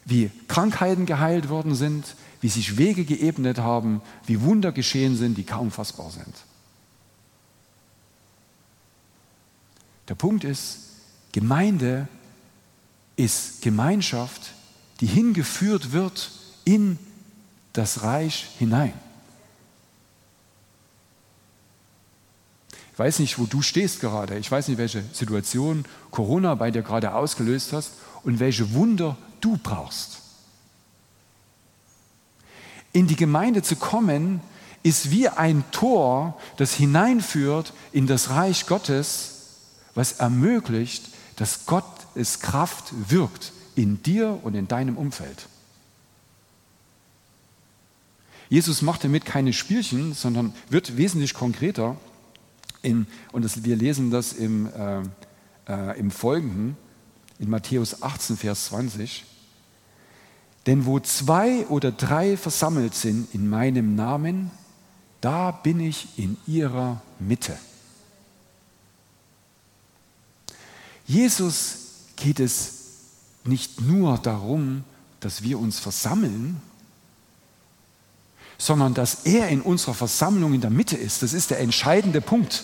Wie 0.06 0.32
Krankheiten 0.48 1.06
geheilt 1.06 1.50
worden 1.50 1.76
sind, 1.76 2.16
wie 2.42 2.50
sich 2.50 2.78
Wege 2.78 3.06
geebnet 3.06 3.60
haben, 3.60 4.02
wie 4.26 4.42
Wunder 4.42 4.72
geschehen 4.72 5.16
sind, 5.16 5.38
die 5.38 5.44
kaum 5.44 5.72
fassbar 5.72 6.10
sind. 6.10 6.36
Der 10.08 10.16
Punkt 10.16 10.44
ist, 10.44 10.80
Gemeinde 11.32 12.08
ist 13.16 13.62
Gemeinschaft, 13.62 14.54
die 15.02 15.08
hingeführt 15.08 15.92
wird 15.92 16.32
in 16.64 16.98
das 17.74 18.04
Reich 18.04 18.48
hinein. 18.60 18.94
Ich 22.94 23.00
weiß 23.00 23.20
nicht, 23.20 23.40
wo 23.40 23.46
du 23.46 23.64
stehst 23.64 24.00
gerade. 24.00 24.38
Ich 24.38 24.52
weiß 24.52 24.68
nicht, 24.68 24.78
welche 24.78 25.04
Situation 25.12 25.86
Corona 26.12 26.54
bei 26.54 26.70
dir 26.70 26.84
gerade 26.84 27.16
ausgelöst 27.16 27.74
hast 27.74 27.94
und 28.24 28.40
welche 28.40 28.74
Wunder 28.74 29.18
du 29.40 29.58
brauchst. 29.58 30.20
In 32.94 33.08
die 33.08 33.16
Gemeinde 33.16 33.64
zu 33.64 33.76
kommen, 33.76 34.40
ist 34.84 35.12
wie 35.12 35.30
ein 35.30 35.64
Tor, 35.72 36.38
das 36.58 36.74
hineinführt 36.74 37.74
in 37.92 38.08
das 38.08 38.30
Reich 38.32 38.68
Gottes, 38.68 39.32
was 39.96 40.14
ermöglicht, 40.14 41.06
dass 41.38 41.66
Gottes 41.66 42.40
Kraft 42.40 42.92
wirkt 43.10 43.54
in 43.76 44.02
dir 44.04 44.40
und 44.44 44.56
in 44.56 44.68
deinem 44.68 44.98
Umfeld. 44.98 45.48
Jesus 48.50 48.82
macht 48.82 49.06
damit 49.06 49.24
keine 49.26 49.54
Spielchen, 49.54 50.14
sondern 50.14 50.54
wird 50.70 50.98
wesentlich 50.98 51.34
konkreter. 51.34 51.96
In, 52.82 53.08
und 53.32 53.46
das, 53.46 53.64
wir 53.64 53.78
lesen 53.78 54.12
das 54.12 54.34
im, 54.34 54.68
äh, 54.68 55.02
äh, 55.70 55.98
im 55.98 56.12
Folgenden, 56.12 56.76
in 57.40 57.50
Matthäus 57.50 58.02
18, 58.04 58.36
Vers 58.36 58.66
20. 58.66 59.24
Denn 60.66 60.86
wo 60.86 61.00
zwei 61.00 61.66
oder 61.68 61.94
drei 61.94 62.36
versammelt 62.36 62.94
sind 62.94 63.34
in 63.34 63.50
meinem 63.50 63.96
Namen, 63.96 64.52
da 65.22 65.52
bin 65.52 65.80
ich 65.80 66.18
in 66.18 66.36
ihrer 66.46 67.02
Mitte. 67.20 67.58
Jesus 71.08 71.78
geht 72.16 72.40
es 72.40 72.81
nicht 73.44 73.82
nur 73.82 74.18
darum, 74.18 74.84
dass 75.20 75.44
wir 75.44 75.60
uns 75.60 75.80
versammeln, 75.80 76.62
sondern 78.58 78.94
dass 78.94 79.26
er 79.26 79.50
in 79.50 79.62
unserer 79.62 79.96
Versammlung 79.96 80.54
in 80.54 80.62
der 80.62 80.70
Mitte 80.70 80.96
ist. 80.96 81.24
Das 81.24 81.34
ist 81.34 81.50
der 81.50 81.60
entscheidende 81.60 82.22
Punkt. 82.22 82.64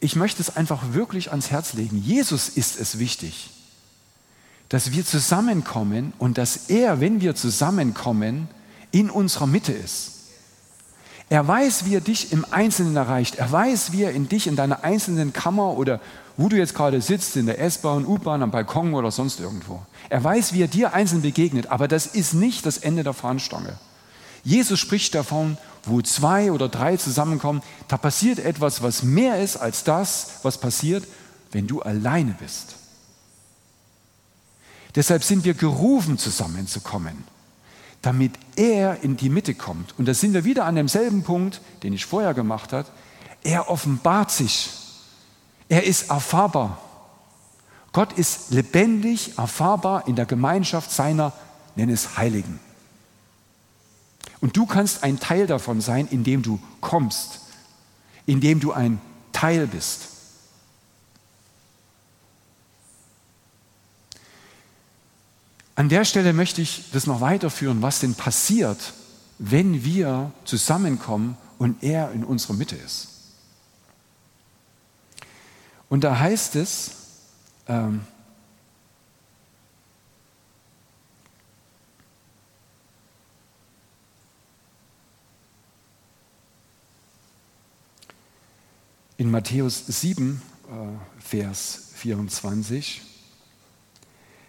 Ich 0.00 0.16
möchte 0.16 0.42
es 0.42 0.56
einfach 0.56 0.92
wirklich 0.92 1.30
ans 1.30 1.50
Herz 1.50 1.74
legen. 1.74 2.02
Jesus 2.02 2.48
ist 2.48 2.78
es 2.78 2.98
wichtig, 2.98 3.50
dass 4.68 4.92
wir 4.92 5.06
zusammenkommen 5.06 6.12
und 6.18 6.38
dass 6.38 6.68
er, 6.68 7.00
wenn 7.00 7.20
wir 7.20 7.36
zusammenkommen, 7.36 8.48
in 8.90 9.10
unserer 9.10 9.46
Mitte 9.46 9.72
ist. 9.72 10.10
Er 11.28 11.46
weiß, 11.46 11.84
wie 11.86 11.94
er 11.94 12.00
dich 12.00 12.32
im 12.32 12.44
Einzelnen 12.50 12.96
erreicht. 12.96 13.36
Er 13.36 13.50
weiß, 13.50 13.92
wie 13.92 14.02
er 14.02 14.12
in 14.12 14.28
dich 14.28 14.46
in 14.46 14.56
deiner 14.56 14.84
einzelnen 14.84 15.32
Kammer 15.32 15.76
oder 15.76 16.00
wo 16.36 16.48
du 16.48 16.56
jetzt 16.56 16.74
gerade 16.74 17.00
sitzt, 17.00 17.36
in 17.36 17.46
der 17.46 17.60
S-Bahn, 17.60 18.04
U-Bahn, 18.06 18.42
am 18.42 18.50
Balkon 18.50 18.94
oder 18.94 19.10
sonst 19.10 19.40
irgendwo. 19.40 19.82
Er 20.08 20.22
weiß, 20.22 20.52
wie 20.52 20.62
er 20.62 20.68
dir 20.68 20.94
einzeln 20.94 21.22
begegnet, 21.22 21.68
aber 21.68 21.88
das 21.88 22.06
ist 22.06 22.34
nicht 22.34 22.66
das 22.66 22.78
Ende 22.78 23.02
der 23.02 23.12
Fahnenstange. 23.12 23.78
Jesus 24.42 24.78
spricht 24.78 25.14
davon, 25.14 25.56
wo 25.84 26.02
zwei 26.02 26.52
oder 26.52 26.68
drei 26.68 26.96
zusammenkommen, 26.96 27.62
da 27.88 27.96
passiert 27.96 28.38
etwas, 28.38 28.82
was 28.82 29.02
mehr 29.02 29.40
ist 29.40 29.56
als 29.56 29.84
das, 29.84 30.40
was 30.42 30.58
passiert, 30.58 31.04
wenn 31.52 31.66
du 31.66 31.82
alleine 31.82 32.34
bist. 32.38 32.76
Deshalb 34.94 35.24
sind 35.24 35.44
wir 35.44 35.54
gerufen, 35.54 36.18
zusammenzukommen 36.18 37.24
damit 38.04 38.32
er 38.56 39.02
in 39.02 39.16
die 39.16 39.30
Mitte 39.30 39.54
kommt. 39.54 39.98
Und 39.98 40.06
da 40.06 40.14
sind 40.14 40.34
wir 40.34 40.44
wieder 40.44 40.66
an 40.66 40.74
demselben 40.74 41.22
Punkt, 41.22 41.60
den 41.82 41.94
ich 41.94 42.04
vorher 42.04 42.34
gemacht 42.34 42.72
habe. 42.72 42.88
Er 43.42 43.70
offenbart 43.70 44.30
sich. 44.30 44.70
Er 45.68 45.84
ist 45.84 46.10
erfahrbar. 46.10 46.78
Gott 47.92 48.12
ist 48.14 48.50
lebendig, 48.50 49.38
erfahrbar 49.38 50.08
in 50.08 50.16
der 50.16 50.26
Gemeinschaft 50.26 50.90
seiner, 50.90 51.32
nenn 51.76 51.90
es 51.90 52.16
Heiligen. 52.16 52.58
Und 54.40 54.56
du 54.56 54.66
kannst 54.66 55.04
ein 55.04 55.20
Teil 55.20 55.46
davon 55.46 55.80
sein, 55.80 56.08
indem 56.10 56.42
du 56.42 56.58
kommst, 56.80 57.40
indem 58.26 58.60
du 58.60 58.72
ein 58.72 59.00
Teil 59.32 59.66
bist. 59.66 60.08
An 65.76 65.88
der 65.88 66.04
Stelle 66.04 66.32
möchte 66.32 66.62
ich 66.62 66.90
das 66.92 67.06
noch 67.06 67.20
weiterführen, 67.20 67.82
was 67.82 68.00
denn 68.00 68.14
passiert, 68.14 68.92
wenn 69.38 69.84
wir 69.84 70.30
zusammenkommen 70.44 71.36
und 71.58 71.82
er 71.82 72.12
in 72.12 72.24
unserer 72.24 72.54
Mitte 72.54 72.76
ist. 72.76 73.13
Und 75.94 76.02
da 76.02 76.18
heißt 76.18 76.56
es, 76.56 76.90
ähm, 77.68 78.00
in 89.18 89.30
Matthäus 89.30 89.86
7, 89.86 90.42
äh, 90.66 91.20
Vers 91.20 91.92
24, 91.94 93.02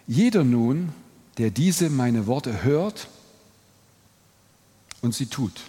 jeder 0.08 0.44
nun, 0.44 0.94
der 1.38 1.52
diese 1.52 1.92
meine 1.92 2.26
Worte 2.26 2.64
hört 2.64 3.08
und 5.04 5.14
sie 5.14 5.28
tut. 5.28 5.62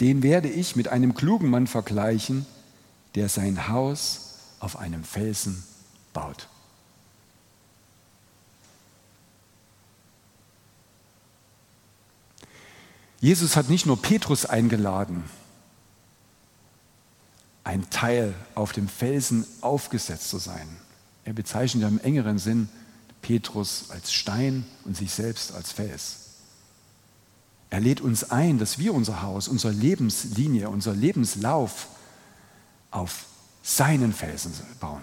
Den 0.00 0.22
werde 0.22 0.48
ich 0.48 0.74
mit 0.74 0.88
einem 0.88 1.12
klugen 1.12 1.50
Mann 1.50 1.66
vergleichen, 1.66 2.46
der 3.14 3.28
sein 3.28 3.68
Haus 3.68 4.36
auf 4.60 4.76
einem 4.76 5.04
Felsen 5.04 5.64
baut. 6.12 6.48
Jesus 13.20 13.56
hat 13.56 13.68
nicht 13.68 13.84
nur 13.84 14.00
Petrus 14.00 14.46
eingeladen, 14.46 15.24
ein 17.64 17.90
Teil 17.90 18.34
auf 18.54 18.72
dem 18.72 18.88
Felsen 18.88 19.46
aufgesetzt 19.60 20.30
zu 20.30 20.38
sein. 20.38 20.66
Er 21.24 21.34
bezeichnet 21.34 21.82
ja 21.82 21.88
im 21.88 22.00
engeren 22.00 22.38
Sinn 22.38 22.68
Petrus 23.20 23.90
als 23.90 24.12
Stein 24.12 24.64
und 24.84 24.96
sich 24.96 25.12
selbst 25.12 25.52
als 25.52 25.70
Fels. 25.72 26.16
Er 27.68 27.80
lädt 27.80 28.00
uns 28.00 28.30
ein, 28.30 28.58
dass 28.58 28.78
wir 28.78 28.94
unser 28.94 29.22
Haus, 29.22 29.46
unsere 29.46 29.72
Lebenslinie, 29.72 30.70
unser 30.70 30.94
Lebenslauf 30.94 31.88
auf 33.00 33.24
seinen 33.62 34.12
Felsen 34.12 34.52
bauen. 34.78 35.02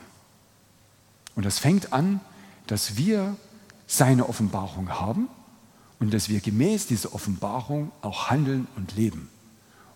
Und 1.36 1.46
das 1.46 1.58
fängt 1.58 1.94
an, 1.94 2.22
dass 2.68 2.96
wir 2.96 3.36
seine 3.88 4.30
Offenbarung 4.30 4.90
haben 4.90 5.28
und 6.00 6.14
dass 6.14 6.30
wir 6.30 6.40
gemäß 6.40 6.86
dieser 6.88 7.16
Offenbarung 7.16 7.92
auch 8.02 8.30
handeln 8.30 8.68
und 8.76 8.96
leben. 8.96 9.30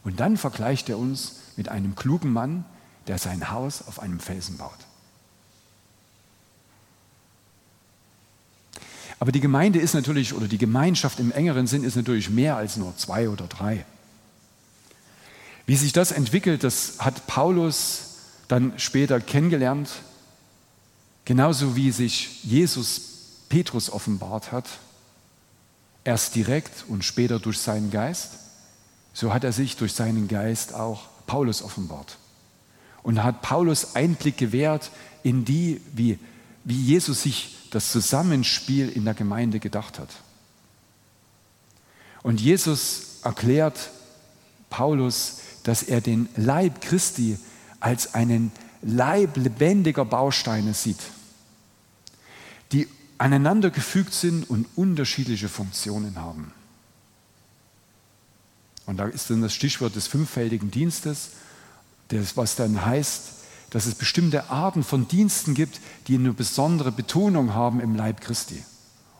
Und 0.04 0.20
dann 0.20 0.38
vergleicht 0.38 0.90
er 0.90 0.98
uns 0.98 1.36
mit 1.58 1.70
einem 1.70 1.96
klugen 1.96 2.34
Mann, 2.34 2.66
der 3.08 3.20
sein 3.20 3.52
Haus 3.52 3.88
auf 3.88 4.00
einem 4.00 4.20
Felsen 4.20 4.58
baut. 4.58 4.78
Aber 9.20 9.32
die 9.32 9.42
Gemeinde 9.42 9.78
ist 9.78 9.94
natürlich, 9.94 10.34
oder 10.34 10.48
die 10.48 10.58
Gemeinschaft 10.58 11.20
im 11.20 11.32
engeren 11.32 11.68
Sinn 11.68 11.84
ist 11.84 11.96
natürlich 11.96 12.32
mehr 12.32 12.56
als 12.56 12.78
nur 12.78 12.98
zwei 12.98 13.30
oder 13.30 13.46
drei. 13.46 13.86
Wie 15.72 15.78
sich 15.78 15.94
das 15.94 16.12
entwickelt, 16.12 16.66
das 16.66 16.96
hat 17.00 17.28
Paulus 17.28 18.16
dann 18.50 18.78
später 18.78 19.22
kennengelernt, 19.22 19.90
genauso 21.24 21.78
wie 21.78 21.92
sich 21.92 22.44
Jesus 22.44 23.04
Petrus 23.48 23.90
offenbart 23.90 24.52
hat, 24.52 24.66
erst 26.04 26.36
direkt 26.36 26.84
und 26.90 27.06
später 27.06 27.40
durch 27.40 27.58
seinen 27.58 27.90
Geist, 27.90 28.32
so 29.14 29.34
hat 29.34 29.46
er 29.46 29.54
sich 29.54 29.78
durch 29.78 29.94
seinen 29.94 30.28
Geist 30.28 30.74
auch 30.74 31.04
Paulus 31.26 31.62
offenbart. 31.62 32.18
Und 33.02 33.24
hat 33.24 33.42
Paulus 33.42 33.96
Einblick 33.96 34.36
gewährt 34.36 34.92
in 35.24 35.46
die, 35.46 35.80
wie, 35.94 36.20
wie 36.66 36.82
Jesus 36.82 37.24
sich 37.24 37.70
das 37.72 37.94
Zusammenspiel 37.94 38.90
in 38.90 39.06
der 39.06 39.14
Gemeinde 39.14 39.62
gedacht 39.62 40.00
hat. 40.00 40.10
Und 42.24 42.42
Jesus 42.42 43.22
erklärt 43.24 43.90
Paulus, 44.70 45.38
dass 45.64 45.84
er 45.84 46.02
den 46.02 46.30
Leib 46.36 46.82
Christi 46.82 47.38
als 47.80 48.14
einen 48.14 48.52
Leib 48.82 49.38
lebendiger 49.38 50.06
Bausteine 50.06 50.74
sieht, 50.74 51.00
die 52.72 52.88
aneinander 53.18 53.70
gefügt 53.70 54.14
sind 54.14 54.50
und 54.50 54.66
unterschiedliche 54.76 55.50
Funktionen 55.50 56.16
haben. 56.16 56.52
Und 58.88 58.98
da 58.98 59.06
ist 59.06 59.30
dann 59.30 59.42
das 59.42 59.54
Stichwort 59.54 59.96
des 59.96 60.08
fünffältigen 60.08 60.72
Dienstes, 60.72 61.30
das, 62.08 62.36
was 62.36 62.56
dann 62.56 62.86
heißt, 62.86 63.34
dass 63.70 63.86
es 63.86 63.96
bestimmte 63.96 64.50
Arten 64.50 64.84
von 64.84 65.08
Diensten 65.08 65.54
gibt, 65.54 65.80
die 66.08 66.16
eine 66.16 66.34
besondere 66.34 66.92
Betonung 66.92 67.54
haben 67.54 67.80
im 67.80 67.96
Leib 67.96 68.20
Christi. 68.20 68.64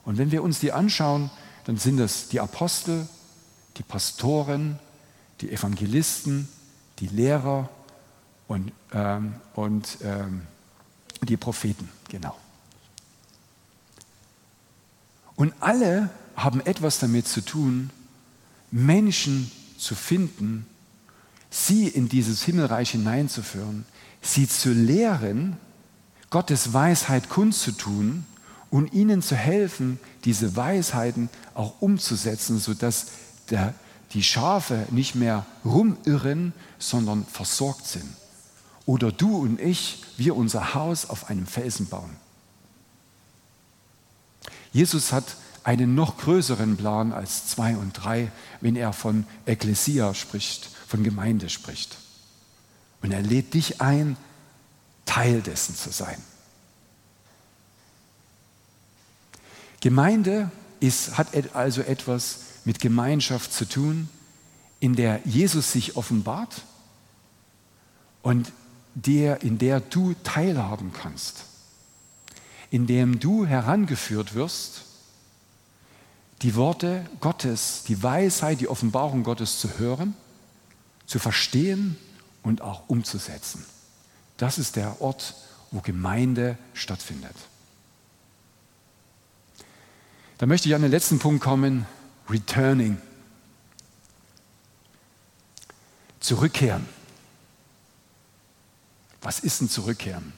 Und 0.04 0.18
wenn 0.18 0.32
wir 0.32 0.44
uns 0.44 0.60
die 0.60 0.74
anschauen, 0.74 1.30
dann 1.66 1.78
sind 1.78 1.98
das 1.98 2.28
die 2.28 2.40
Apostel, 2.40 3.08
die 3.78 3.84
Pastoren, 3.84 4.80
die 5.42 5.52
Evangelisten, 5.52 6.48
die 7.00 7.08
Lehrer 7.08 7.70
und, 8.48 8.72
ähm, 8.94 9.36
und 9.54 9.98
ähm, 10.04 10.42
die 11.24 11.38
Propheten, 11.38 11.90
genau. 12.10 12.38
Und 15.36 15.54
alle 15.60 16.10
haben 16.36 16.62
etwas 16.62 17.00
damit 17.00 17.28
zu 17.28 17.42
tun, 17.42 17.90
Menschen 18.72 19.52
zu 19.78 19.96
finden, 19.96 20.66
sie 21.50 21.88
in 21.88 22.10
dieses 22.10 22.44
Himmelreich 22.44 22.92
hineinzuführen, 22.92 23.86
sie 24.22 24.48
zu 24.48 24.72
lehren, 24.72 25.58
Gottes 26.30 26.72
Weisheit 26.72 27.30
kundzutun 27.30 28.26
und 28.70 28.94
ihnen 28.94 29.22
zu 29.22 29.36
helfen, 29.36 30.00
diese 30.24 30.56
Weisheiten 30.56 31.30
auch 31.54 31.82
umzusetzen, 31.82 32.58
sodass 32.58 33.08
der, 33.50 33.74
die 34.14 34.24
Schafe 34.24 34.86
nicht 34.90 35.16
mehr 35.16 35.46
rumirren, 35.64 36.54
sondern 36.80 37.26
versorgt 37.26 37.88
sind. 37.88 38.10
Oder 38.86 39.12
du 39.12 39.38
und 39.38 39.60
ich, 39.60 40.04
wir 40.18 40.36
unser 40.36 40.74
Haus 40.74 41.10
auf 41.10 41.30
einem 41.30 41.48
Felsen 41.48 41.88
bauen. 41.88 42.16
Jesus 44.74 45.12
hat 45.12 45.36
einen 45.64 45.96
noch 45.96 46.18
größeren 46.18 46.78
Plan 46.78 47.14
als 47.14 47.48
zwei 47.48 47.78
und 47.78 47.94
drei, 47.94 48.32
wenn 48.62 48.76
er 48.76 48.94
von 48.94 49.26
Ekklesia 49.46 50.14
spricht, 50.14 50.70
von 50.88 51.04
Gemeinde 51.04 51.50
spricht. 51.50 51.98
Und 53.02 53.12
er 53.12 53.22
lädt 53.22 53.54
dich 53.54 53.82
ein, 53.82 54.18
Teil 55.06 55.42
dessen 55.42 55.76
zu 55.76 55.92
sein. 55.92 56.18
Gemeinde 59.82 60.52
ist, 60.80 61.18
hat 61.18 61.28
also 61.56 61.82
etwas 61.82 62.40
mit 62.66 62.80
Gemeinschaft 62.80 63.54
zu 63.54 63.68
tun, 63.68 64.10
in 64.80 64.96
der 64.96 65.22
Jesus 65.26 65.72
sich 65.72 65.96
offenbart 65.96 66.64
und 68.22 68.52
der, 68.96 69.42
in 69.42 69.58
der 69.58 69.80
du 69.80 70.16
teilhaben 70.24 70.92
kannst, 70.94 71.46
in 72.70 72.88
dem 72.88 73.20
du 73.20 73.46
herangeführt 73.46 74.34
wirst, 74.34 74.84
die 76.42 76.56
Worte 76.56 77.06
Gottes, 77.20 77.84
die 77.88 78.02
Weisheit, 78.02 78.60
die 78.60 78.68
Offenbarung 78.68 79.24
Gottes 79.24 79.60
zu 79.60 79.78
hören, 79.78 80.16
zu 81.06 81.20
verstehen 81.20 81.98
und 82.42 82.62
auch 82.62 82.90
umzusetzen. 82.90 83.66
Das 84.38 84.58
ist 84.58 84.76
der 84.76 85.02
Ort, 85.02 85.36
wo 85.70 85.82
Gemeinde 85.82 86.58
stattfindet. 86.74 87.36
Da 90.40 90.48
möchte 90.48 90.68
ich 90.68 90.74
an 90.74 90.82
den 90.82 90.90
letzten 90.90 91.20
Punkt 91.20 91.44
kommen, 91.44 91.86
Returning. 92.30 92.98
Zurückkehren. 96.20 96.86
Was 99.22 99.40
ist 99.40 99.62
ein 99.62 99.70
Zurückkehren? 99.70 100.34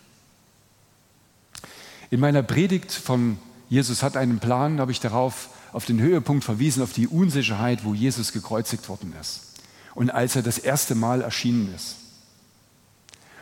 In 2.09 2.19
meiner 2.19 2.43
Predigt 2.43 2.91
von 2.91 3.37
Jesus 3.69 4.03
hat 4.03 4.17
einen 4.17 4.39
Plan, 4.39 4.79
habe 4.79 4.91
ich 4.91 4.99
darauf 4.99 5.49
auf 5.71 5.85
den 5.85 5.99
Höhepunkt 5.99 6.43
verwiesen, 6.43 6.83
auf 6.83 6.93
die 6.93 7.07
Unsicherheit, 7.07 7.83
wo 7.83 7.93
Jesus 7.93 8.31
gekreuzigt 8.31 8.87
worden 8.87 9.13
ist 9.19 9.53
und 9.95 10.09
als 10.09 10.35
er 10.35 10.43
das 10.43 10.57
erste 10.57 10.95
Mal 10.95 11.21
erschienen 11.21 11.73
ist. 11.73 11.95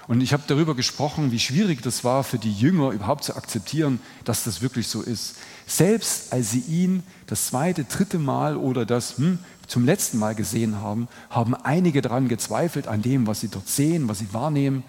Und 0.08 0.22
ich 0.22 0.34
habe 0.34 0.44
darüber 0.48 0.76
gesprochen, 0.76 1.32
wie 1.32 1.40
schwierig 1.40 1.82
das 1.82 2.04
war 2.04 2.24
für 2.24 2.40
die 2.40 2.52
Jünger 2.52 2.92
überhaupt 2.92 3.24
zu 3.24 3.36
akzeptieren, 3.36 4.00
dass 4.26 4.44
das 4.44 4.62
wirklich 4.62 4.88
so 4.88 5.02
ist. 5.02 5.36
Selbst 5.68 6.34
als 6.34 6.52
sie 6.52 6.60
ihn 6.60 7.04
das 7.28 7.48
zweite, 7.48 7.84
dritte 7.84 8.20
Mal 8.20 8.58
oder 8.58 8.86
das 8.86 9.18
hm, 9.18 9.40
zum 9.68 9.86
letzten 9.86 10.18
Mal 10.18 10.36
gesehen 10.36 10.82
haben, 10.82 11.08
haben 11.30 11.56
einige 11.56 12.02
daran 12.02 12.28
gezweifelt, 12.28 12.88
an 12.88 13.02
dem, 13.02 13.28
was 13.28 13.42
sie 13.42 13.48
dort 13.48 13.70
sehen, 13.70 14.10
was 14.10 14.20
sie 14.20 14.34
wahrnehmen. 14.34 14.84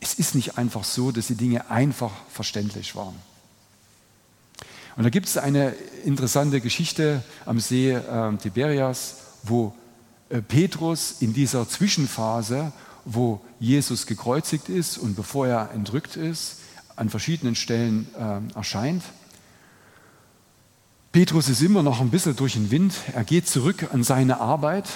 Es 0.00 0.14
ist 0.14 0.34
nicht 0.34 0.56
einfach 0.56 0.84
so, 0.84 1.10
dass 1.10 1.26
die 1.26 1.34
Dinge 1.34 1.70
einfach 1.70 2.12
verständlich 2.30 2.96
waren. 2.96 3.14
Und 4.96 5.04
da 5.04 5.10
gibt 5.10 5.26
es 5.26 5.38
eine 5.38 5.74
interessante 6.04 6.60
Geschichte 6.60 7.22
am 7.46 7.60
See 7.60 7.92
äh, 7.92 8.36
Tiberias, 8.36 9.16
wo 9.42 9.74
äh, 10.28 10.40
Petrus 10.40 11.16
in 11.20 11.32
dieser 11.32 11.68
Zwischenphase 11.68 12.72
wo 13.04 13.40
Jesus 13.60 14.06
gekreuzigt 14.06 14.68
ist 14.68 14.98
und 14.98 15.16
bevor 15.16 15.46
er 15.46 15.70
entrückt 15.72 16.16
ist, 16.16 16.58
an 16.96 17.10
verschiedenen 17.10 17.54
Stellen 17.54 18.06
äh, 18.18 18.56
erscheint. 18.56 19.02
Petrus 21.10 21.48
ist 21.48 21.60
immer 21.60 21.82
noch 21.82 22.00
ein 22.00 22.10
bisschen 22.10 22.36
durch 22.36 22.54
den 22.54 22.70
Wind. 22.70 22.94
Er 23.12 23.24
geht 23.24 23.48
zurück 23.48 23.88
an 23.92 24.02
seine 24.02 24.40
Arbeit. 24.40 24.88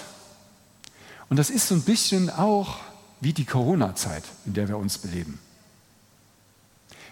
Und 1.29 1.39
das 1.39 1.51
ist 1.51 1.69
so 1.69 1.75
ein 1.75 1.83
bisschen 1.83 2.31
auch 2.31 2.79
wie 3.21 3.33
die 3.33 3.45
Corona-Zeit, 3.45 4.25
in 4.45 4.55
der 4.55 4.69
wir 4.69 4.79
uns 4.79 4.99
beleben. 4.99 5.39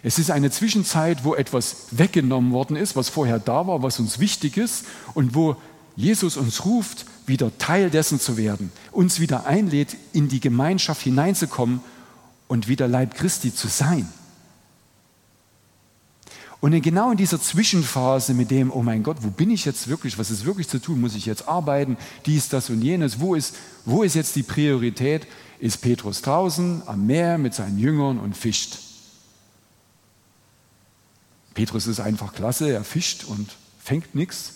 Es 0.01 0.19
ist 0.19 0.29
eine 0.29 0.51
Zwischenzeit, 0.51 1.23
wo 1.23 1.33
etwas 1.35 1.87
weggenommen 1.91 2.51
worden 2.51 2.75
ist, 2.75 2.95
was 2.95 3.09
vorher 3.09 3.39
da 3.39 3.65
war, 3.65 3.81
was 3.81 3.99
uns 3.99 4.19
wichtig 4.19 4.57
ist 4.57 4.85
und 5.15 5.33
wo 5.33 5.55
Jesus 5.95 6.37
uns 6.37 6.65
ruft, 6.65 7.05
wieder 7.25 7.57
Teil 7.57 7.89
dessen 7.89 8.19
zu 8.19 8.37
werden, 8.37 8.71
uns 8.91 9.19
wieder 9.19 9.45
einlädt, 9.45 9.95
in 10.13 10.27
die 10.27 10.39
Gemeinschaft 10.39 11.01
hineinzukommen 11.01 11.81
und 12.47 12.67
wieder 12.67 12.87
Leib 12.87 13.15
Christi 13.15 13.53
zu 13.53 13.67
sein. 13.67 14.07
Und 16.61 16.81
genau 16.81 17.11
in 17.11 17.17
dieser 17.17 17.39
Zwischenphase 17.39 18.33
mit 18.33 18.49
dem, 18.49 18.71
oh 18.71 18.81
mein 18.81 19.03
Gott, 19.03 19.17
wo 19.21 19.29
bin 19.29 19.51
ich 19.51 19.65
jetzt 19.65 19.87
wirklich, 19.87 20.17
was 20.17 20.31
ist 20.31 20.45
wirklich 20.45 20.67
zu 20.67 20.81
tun, 20.81 20.99
muss 20.99 21.15
ich 21.15 21.25
jetzt 21.25 21.47
arbeiten, 21.47 21.95
dies, 22.25 22.49
das 22.49 22.69
und 22.69 22.81
jenes, 22.81 23.19
wo 23.19 23.35
ist, 23.35 23.55
wo 23.85 24.03
ist 24.03 24.15
jetzt 24.15 24.35
die 24.35 24.43
Priorität, 24.43 25.27
ist 25.59 25.77
Petrus 25.81 26.21
draußen 26.23 26.81
am 26.87 27.05
Meer 27.05 27.37
mit 27.37 27.53
seinen 27.53 27.77
Jüngern 27.77 28.19
und 28.19 28.35
fischt. 28.35 28.79
Petrus 31.53 31.87
ist 31.87 31.99
einfach 31.99 32.33
klasse, 32.33 32.71
er 32.71 32.83
fischt 32.83 33.25
und 33.25 33.55
fängt 33.79 34.15
nichts. 34.15 34.53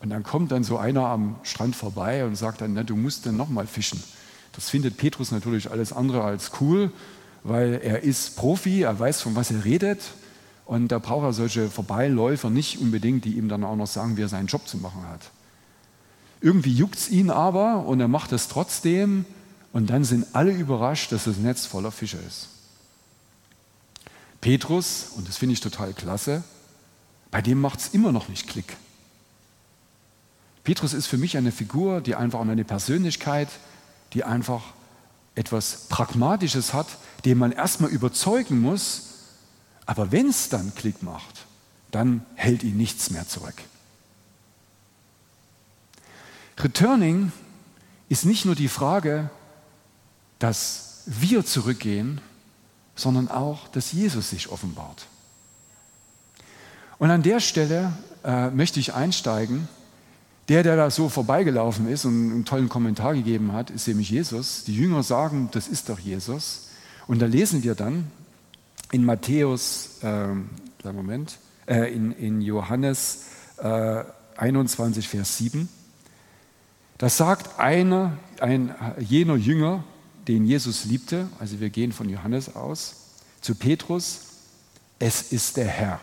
Und 0.00 0.10
dann 0.10 0.22
kommt 0.22 0.52
dann 0.52 0.62
so 0.62 0.78
einer 0.78 1.06
am 1.06 1.36
Strand 1.42 1.74
vorbei 1.74 2.24
und 2.24 2.36
sagt 2.36 2.60
dann, 2.60 2.74
na, 2.74 2.82
du 2.82 2.96
musst 2.96 3.26
dann 3.26 3.36
nochmal 3.36 3.66
fischen. 3.66 4.02
Das 4.52 4.70
findet 4.70 4.96
Petrus 4.96 5.32
natürlich 5.32 5.70
alles 5.70 5.92
andere 5.92 6.22
als 6.22 6.52
cool, 6.60 6.90
weil 7.44 7.80
er 7.82 8.02
ist 8.02 8.36
Profi, 8.36 8.82
er 8.82 8.98
weiß, 8.98 9.22
von 9.22 9.36
was 9.36 9.50
er 9.50 9.64
redet. 9.64 10.00
Und 10.64 10.88
da 10.88 10.98
braucht 10.98 11.24
er 11.24 11.32
solche 11.32 11.68
Vorbeiläufer 11.68 12.50
nicht 12.50 12.80
unbedingt, 12.80 13.24
die 13.24 13.36
ihm 13.36 13.48
dann 13.48 13.64
auch 13.64 13.76
noch 13.76 13.86
sagen, 13.86 14.16
wie 14.16 14.22
er 14.22 14.28
seinen 14.28 14.48
Job 14.48 14.66
zu 14.66 14.78
machen 14.78 15.06
hat. 15.08 15.20
Irgendwie 16.40 16.72
juckt 16.72 16.96
es 16.96 17.08
ihn 17.08 17.30
aber 17.30 17.86
und 17.86 18.00
er 18.00 18.08
macht 18.08 18.32
es 18.32 18.48
trotzdem. 18.48 19.24
Und 19.72 19.90
dann 19.90 20.04
sind 20.04 20.26
alle 20.32 20.52
überrascht, 20.52 21.12
dass 21.12 21.24
das 21.24 21.36
Netz 21.36 21.66
voller 21.66 21.92
Fische 21.92 22.18
ist. 22.26 22.48
Petrus, 24.40 25.12
und 25.16 25.28
das 25.28 25.36
finde 25.36 25.54
ich 25.54 25.60
total 25.60 25.92
klasse, 25.92 26.44
bei 27.30 27.42
dem 27.42 27.60
macht 27.60 27.80
es 27.80 27.88
immer 27.88 28.12
noch 28.12 28.28
nicht 28.28 28.48
Klick. 28.48 28.76
Petrus 30.66 30.94
ist 30.94 31.06
für 31.06 31.16
mich 31.16 31.36
eine 31.36 31.52
Figur, 31.52 32.00
die 32.00 32.16
einfach 32.16 32.40
eine 32.40 32.64
Persönlichkeit, 32.64 33.48
die 34.14 34.24
einfach 34.24 34.64
etwas 35.36 35.86
Pragmatisches 35.88 36.74
hat, 36.74 36.88
den 37.24 37.38
man 37.38 37.52
erstmal 37.52 37.88
überzeugen 37.90 38.60
muss, 38.60 39.02
aber 39.86 40.10
wenn 40.10 40.28
es 40.28 40.48
dann 40.48 40.74
Klick 40.74 41.04
macht, 41.04 41.46
dann 41.92 42.26
hält 42.34 42.64
ihn 42.64 42.76
nichts 42.76 43.10
mehr 43.10 43.28
zurück. 43.28 43.54
Returning 46.58 47.30
ist 48.08 48.24
nicht 48.24 48.44
nur 48.44 48.56
die 48.56 48.66
Frage, 48.66 49.30
dass 50.40 51.04
wir 51.06 51.46
zurückgehen, 51.46 52.20
sondern 52.96 53.28
auch, 53.28 53.68
dass 53.68 53.92
Jesus 53.92 54.30
sich 54.30 54.48
offenbart. 54.48 55.06
Und 56.98 57.12
an 57.12 57.22
der 57.22 57.38
Stelle 57.38 57.92
äh, 58.24 58.50
möchte 58.50 58.80
ich 58.80 58.94
einsteigen 58.94 59.68
der, 60.48 60.62
der 60.62 60.76
da 60.76 60.90
so 60.90 61.08
vorbeigelaufen 61.08 61.88
ist 61.88 62.04
und 62.04 62.32
einen 62.32 62.44
tollen 62.44 62.68
Kommentar 62.68 63.14
gegeben 63.14 63.52
hat, 63.52 63.70
ist 63.70 63.88
nämlich 63.88 64.10
Jesus. 64.10 64.64
Die 64.64 64.76
Jünger 64.76 65.02
sagen, 65.02 65.48
das 65.52 65.66
ist 65.66 65.88
doch 65.88 65.98
Jesus. 65.98 66.68
Und 67.08 67.20
da 67.20 67.26
lesen 67.26 67.62
wir 67.64 67.74
dann 67.74 68.10
in 68.92 69.04
Matthäus, 69.04 69.98
äh, 70.02 70.28
Moment, 70.84 71.38
äh, 71.66 71.92
in, 71.92 72.12
in 72.12 72.40
Johannes 72.40 73.24
äh, 73.58 74.04
21, 74.36 75.08
Vers 75.08 75.38
7. 75.38 75.68
Da 76.98 77.08
sagt 77.08 77.58
einer, 77.58 78.16
ein, 78.40 78.74
jener 79.00 79.36
Jünger, 79.36 79.82
den 80.28 80.44
Jesus 80.44 80.84
liebte, 80.84 81.28
also 81.40 81.60
wir 81.60 81.70
gehen 81.70 81.92
von 81.92 82.08
Johannes 82.08 82.54
aus, 82.54 82.94
zu 83.40 83.54
Petrus, 83.54 84.20
es 84.98 85.32
ist 85.32 85.56
der 85.56 85.66
Herr. 85.66 86.00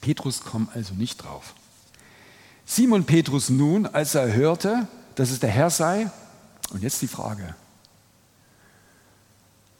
Petrus 0.00 0.42
kommt 0.42 0.74
also 0.76 0.94
nicht 0.94 1.24
drauf. 1.24 1.54
Simon 2.70 3.04
Petrus 3.04 3.48
nun, 3.48 3.86
als 3.86 4.14
er 4.14 4.34
hörte, 4.34 4.86
dass 5.14 5.30
es 5.30 5.40
der 5.40 5.48
Herr 5.48 5.70
sei, 5.70 6.10
und 6.70 6.82
jetzt 6.82 7.00
die 7.00 7.08
Frage, 7.08 7.54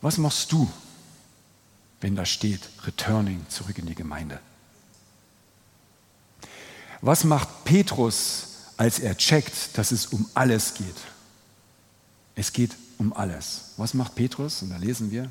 was 0.00 0.16
machst 0.16 0.50
du, 0.52 0.70
wenn 2.00 2.16
da 2.16 2.24
steht, 2.24 2.70
returning 2.86 3.44
zurück 3.50 3.76
in 3.76 3.84
die 3.84 3.94
Gemeinde? 3.94 4.40
Was 7.02 7.24
macht 7.24 7.64
Petrus, 7.64 8.46
als 8.78 9.00
er 9.00 9.18
checkt, 9.18 9.76
dass 9.76 9.92
es 9.92 10.06
um 10.06 10.26
alles 10.32 10.72
geht? 10.72 10.96
Es 12.36 12.54
geht 12.54 12.74
um 12.96 13.12
alles. 13.12 13.72
Was 13.76 13.92
macht 13.92 14.14
Petrus? 14.14 14.62
Und 14.62 14.70
da 14.70 14.78
lesen 14.78 15.10
wir. 15.10 15.30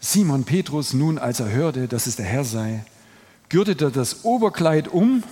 Simon 0.00 0.42
Petrus 0.42 0.92
nun, 0.92 1.18
als 1.18 1.38
er 1.38 1.50
hörte, 1.50 1.86
dass 1.86 2.08
es 2.08 2.16
der 2.16 2.26
Herr 2.26 2.44
sei, 2.44 2.84
gürtete 3.52 3.90
das 3.90 4.24
Oberkleid 4.24 4.88
um, 4.88 5.22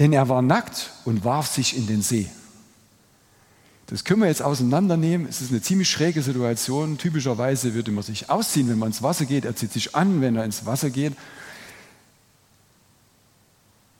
denn 0.00 0.12
er 0.12 0.28
war 0.28 0.42
nackt 0.42 0.90
und 1.04 1.24
warf 1.24 1.46
sich 1.46 1.76
in 1.76 1.86
den 1.86 2.02
See. 2.02 2.28
Das 3.86 4.02
können 4.02 4.20
wir 4.20 4.28
jetzt 4.28 4.42
auseinandernehmen. 4.42 5.28
Es 5.28 5.40
ist 5.40 5.52
eine 5.52 5.62
ziemlich 5.62 5.88
schräge 5.88 6.20
Situation. 6.22 6.98
Typischerweise 6.98 7.72
würde 7.72 7.92
man 7.92 8.02
sich 8.02 8.28
ausziehen, 8.28 8.68
wenn 8.68 8.80
man 8.80 8.88
ins 8.88 9.02
Wasser 9.02 9.26
geht. 9.26 9.44
Er 9.44 9.54
zieht 9.54 9.72
sich 9.72 9.94
an, 9.94 10.20
wenn 10.20 10.34
er 10.34 10.44
ins 10.44 10.66
Wasser 10.66 10.90
geht. 10.90 11.14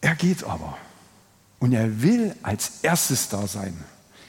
Er 0.01 0.17
geht 0.17 0.43
aber. 0.43 0.77
Und 1.61 1.73
er 1.73 2.03
will 2.03 2.35
als 2.43 2.81
erstes 2.83 3.29
da 3.29 3.47
sein. 3.47 3.77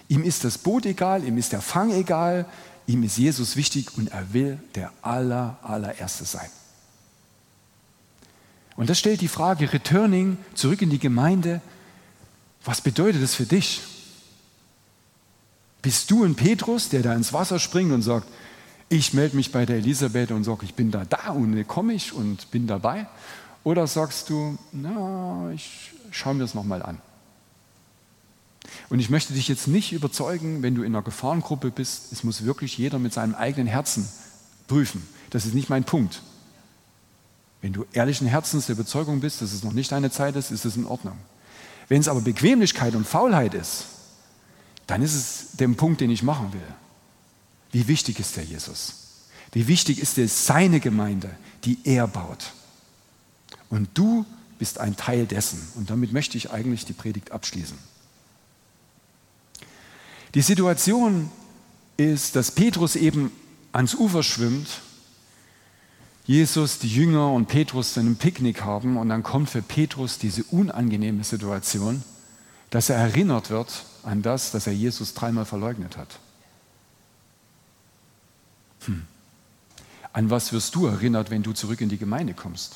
Ihm 0.08 0.24
ist 0.24 0.44
das 0.44 0.60
Boot 0.60 0.86
egal, 0.86 1.24
ihm 1.24 1.40
ist 1.40 1.54
der 1.54 1.62
Fang 1.62 1.92
egal, 1.92 2.46
ihm 2.86 3.02
ist 3.02 3.18
Jesus 3.18 3.56
wichtig 3.56 3.98
und 3.98 4.12
er 4.12 4.32
will 4.32 4.60
der 4.76 4.92
aller, 5.02 5.58
allererste 5.64 6.26
sein. 6.26 6.50
Und 8.80 8.90
das 8.90 8.98
stellt 8.98 9.20
die 9.20 9.28
Frage, 9.28 9.74
Returning, 9.74 10.38
zurück 10.54 10.82
in 10.82 10.90
die 10.90 11.00
Gemeinde, 11.00 11.60
was 12.64 12.80
bedeutet 12.80 13.22
das 13.22 13.36
für 13.36 13.44
dich? 13.44 13.82
Bist 15.82 16.10
du 16.10 16.24
ein 16.24 16.36
Petrus, 16.36 16.88
der 16.88 17.02
da 17.02 17.14
ins 17.14 17.34
Wasser 17.34 17.60
springt 17.60 17.92
und 17.92 18.04
sagt, 18.04 18.30
ich 18.88 19.14
melde 19.14 19.36
mich 19.36 19.52
bei 19.52 19.66
der 19.66 19.76
Elisabeth 19.76 20.32
und 20.32 20.46
sage, 20.46 20.64
ich 20.64 20.76
bin 20.76 20.92
da 20.92 21.04
da 21.04 21.32
und 21.32 21.68
komme 21.68 21.92
ich 21.92 22.14
und 22.14 22.50
bin 22.52 22.68
dabei? 22.68 23.06
Oder 23.66 23.86
sagst 23.86 24.30
du, 24.30 24.58
na, 24.72 25.52
ich 25.54 25.92
schaue 26.12 26.36
mir 26.36 26.44
das 26.44 26.54
nochmal 26.54 26.82
an. 26.82 27.02
Und 28.88 29.00
ich 29.00 29.10
möchte 29.10 29.34
dich 29.34 29.50
jetzt 29.50 29.68
nicht 29.68 29.92
überzeugen, 29.92 30.64
wenn 30.64 30.76
du 30.76 30.84
in 30.84 30.96
einer 30.96 31.04
Gefahrengruppe 31.04 31.72
bist, 31.72 32.14
es 32.14 32.24
muss 32.24 32.46
wirklich 32.46 32.78
jeder 32.78 32.98
mit 32.98 33.12
seinem 33.12 33.36
eigenen 33.36 33.68
Herzen 33.68 34.08
prüfen. 34.70 35.06
Das 35.32 35.46
ist 35.46 35.54
nicht 35.54 35.70
mein 35.70 35.84
Punkt. 35.84 36.22
Wenn 37.62 37.74
du 37.74 37.86
ehrlichen 37.94 38.28
Herzens 38.28 38.68
der 38.68 38.76
Überzeugung 38.76 39.20
bist, 39.20 39.42
dass 39.42 39.52
es 39.52 39.64
noch 39.64 39.74
nicht 39.74 39.92
deine 39.92 40.12
Zeit 40.12 40.36
ist, 40.36 40.52
ist 40.52 40.66
es 40.66 40.78
in 40.78 40.86
Ordnung. 40.86 41.18
Wenn 41.90 42.02
es 42.02 42.08
aber 42.08 42.22
Bequemlichkeit 42.22 42.96
und 42.96 43.06
Faulheit 43.06 43.54
ist, 43.54 43.86
dann 44.88 45.02
ist 45.02 45.14
es 45.14 45.48
der 45.54 45.68
Punkt, 45.70 46.02
den 46.02 46.10
ich 46.10 46.24
machen 46.24 46.54
will. 46.54 46.62
Wie 47.72 47.88
wichtig 47.88 48.20
ist 48.20 48.36
der 48.38 48.44
Jesus? 48.44 48.94
Wie 49.52 49.68
wichtig 49.68 50.00
ist 50.00 50.18
es 50.18 50.46
seine 50.46 50.80
Gemeinde, 50.80 51.30
die 51.66 51.80
er 51.84 52.08
baut? 52.08 52.54
Und 53.70 53.90
du 53.94 54.26
bist 54.58 54.80
ein 54.80 54.96
Teil 54.96 55.26
dessen. 55.26 55.62
Und 55.76 55.90
damit 55.90 56.14
möchte 56.14 56.38
ich 56.38 56.52
eigentlich 56.52 56.86
die 56.86 56.94
Predigt 56.94 57.32
abschließen. 57.32 57.78
Die 60.36 60.42
Situation 60.42 61.32
ist, 61.98 62.36
dass 62.36 62.52
Petrus 62.52 62.96
eben 62.96 63.32
ans 63.72 63.96
Ufer 63.96 64.22
schwimmt, 64.24 64.68
Jesus, 66.30 66.78
die 66.78 66.94
Jünger 66.94 67.32
und 67.32 67.48
Petrus 67.48 67.96
dann 67.96 68.06
ein 68.06 68.16
Picknick 68.16 68.62
haben 68.62 68.98
und 68.98 69.10
dann 69.10 69.24
kommt 69.24 69.50
für 69.50 69.64
Petrus 69.64 70.20
diese 70.20 70.44
unangenehme 70.44 71.24
Situation, 71.24 72.04
dass 72.70 72.92
er 72.92 72.98
erinnert 72.98 73.50
wird 73.50 73.84
an 74.04 74.22
das, 74.22 74.52
dass 74.52 74.68
er 74.68 74.74
Jesus 74.74 75.16
dreimal 75.16 75.46
verleugnet 75.46 75.98
hat. 75.98 76.20
Hm. 78.86 79.08
An 80.14 80.30
was 80.30 80.54
wirst 80.54 80.76
du 80.76 80.86
erinnert, 80.86 81.32
wenn 81.32 81.42
du 81.42 81.52
zurück 81.54 81.82
in 81.82 81.90
die 81.90 81.98
Gemeinde 81.98 82.36
kommst? 82.36 82.76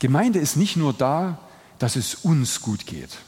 Gemeinde 0.00 0.40
ist 0.40 0.56
nicht 0.56 0.76
nur 0.76 0.94
da, 0.94 1.38
dass 1.78 1.94
es 1.94 2.16
uns 2.16 2.60
gut 2.60 2.86
geht. 2.86 3.18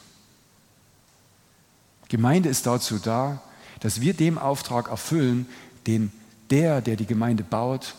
Gemeinde 2.08 2.48
ist 2.48 2.66
dazu 2.66 2.98
da, 2.98 3.40
dass 3.82 4.00
wir 4.00 4.14
dem 4.14 4.38
Auftrag 4.38 4.88
erfüllen, 4.88 5.46
den 5.88 6.12
der, 6.50 6.80
der 6.80 6.96
die 6.96 7.06
Gemeinde 7.06 7.42
baut, 7.42 7.96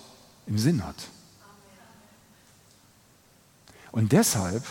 im 0.48 0.58
Sinn 0.58 0.86
hat. 0.86 0.96
Und 3.91 4.13
deshalb 4.13 4.63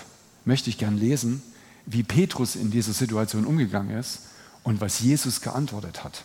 möchte 0.45 0.71
ich 0.71 0.79
gern 0.79 0.97
lesen, 0.97 1.43
wie 1.85 2.03
Petrus 2.03 2.57
in 2.57 2.71
dieser 2.71 2.95
Situation 2.95 3.45
umgegangen 3.45 3.97
ist 3.97 4.21
und 4.63 4.81
was 4.81 5.01
Jesus 5.01 5.43
geantwortet 5.43 6.03
hat. 6.03 6.25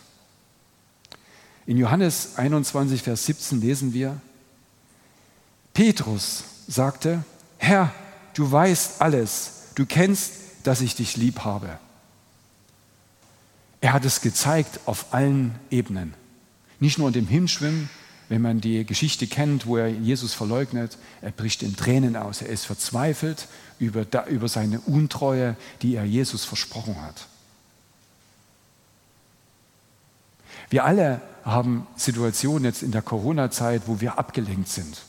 In 1.66 1.76
Johannes 1.76 2.36
21, 2.36 3.02
Vers 3.02 3.26
17 3.26 3.60
lesen 3.60 3.92
wir, 3.92 4.18
Petrus 5.74 6.44
sagte, 6.66 7.24
Herr, 7.58 7.92
du 8.32 8.50
weißt 8.50 9.02
alles, 9.02 9.52
du 9.74 9.84
kennst, 9.84 10.32
dass 10.62 10.80
ich 10.80 10.94
dich 10.94 11.16
lieb 11.18 11.40
habe. 11.40 11.78
Er 13.80 13.92
hat 13.92 14.04
es 14.04 14.20
gezeigt 14.20 14.80
auf 14.86 15.12
allen 15.14 15.54
Ebenen. 15.70 16.14
Nicht 16.80 16.98
nur 16.98 17.08
in 17.08 17.14
dem 17.14 17.26
Hinschwimmen, 17.26 17.88
wenn 18.28 18.42
man 18.42 18.60
die 18.60 18.84
Geschichte 18.84 19.26
kennt, 19.26 19.66
wo 19.66 19.76
er 19.76 19.88
Jesus 19.88 20.34
verleugnet, 20.34 20.98
er 21.22 21.30
bricht 21.30 21.62
in 21.62 21.76
Tränen 21.76 22.16
aus, 22.16 22.42
er 22.42 22.48
ist 22.48 22.66
verzweifelt 22.66 23.48
über, 23.78 24.04
über 24.26 24.48
seine 24.48 24.80
Untreue, 24.80 25.56
die 25.82 25.94
er 25.94 26.04
Jesus 26.04 26.44
versprochen 26.44 27.00
hat. 27.00 27.26
Wir 30.70 30.84
alle 30.84 31.22
haben 31.44 31.86
Situationen 31.96 32.64
jetzt 32.64 32.82
in 32.82 32.92
der 32.92 33.00
Corona-Zeit, 33.00 33.82
wo 33.86 34.00
wir 34.00 34.18
abgelenkt 34.18 34.68
sind. 34.68 35.02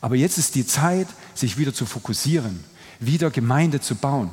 Aber 0.00 0.16
jetzt 0.16 0.38
ist 0.38 0.56
die 0.56 0.66
Zeit, 0.66 1.06
sich 1.34 1.56
wieder 1.56 1.72
zu 1.72 1.86
fokussieren, 1.86 2.64
wieder 2.98 3.30
Gemeinde 3.30 3.80
zu 3.80 3.94
bauen. 3.94 4.30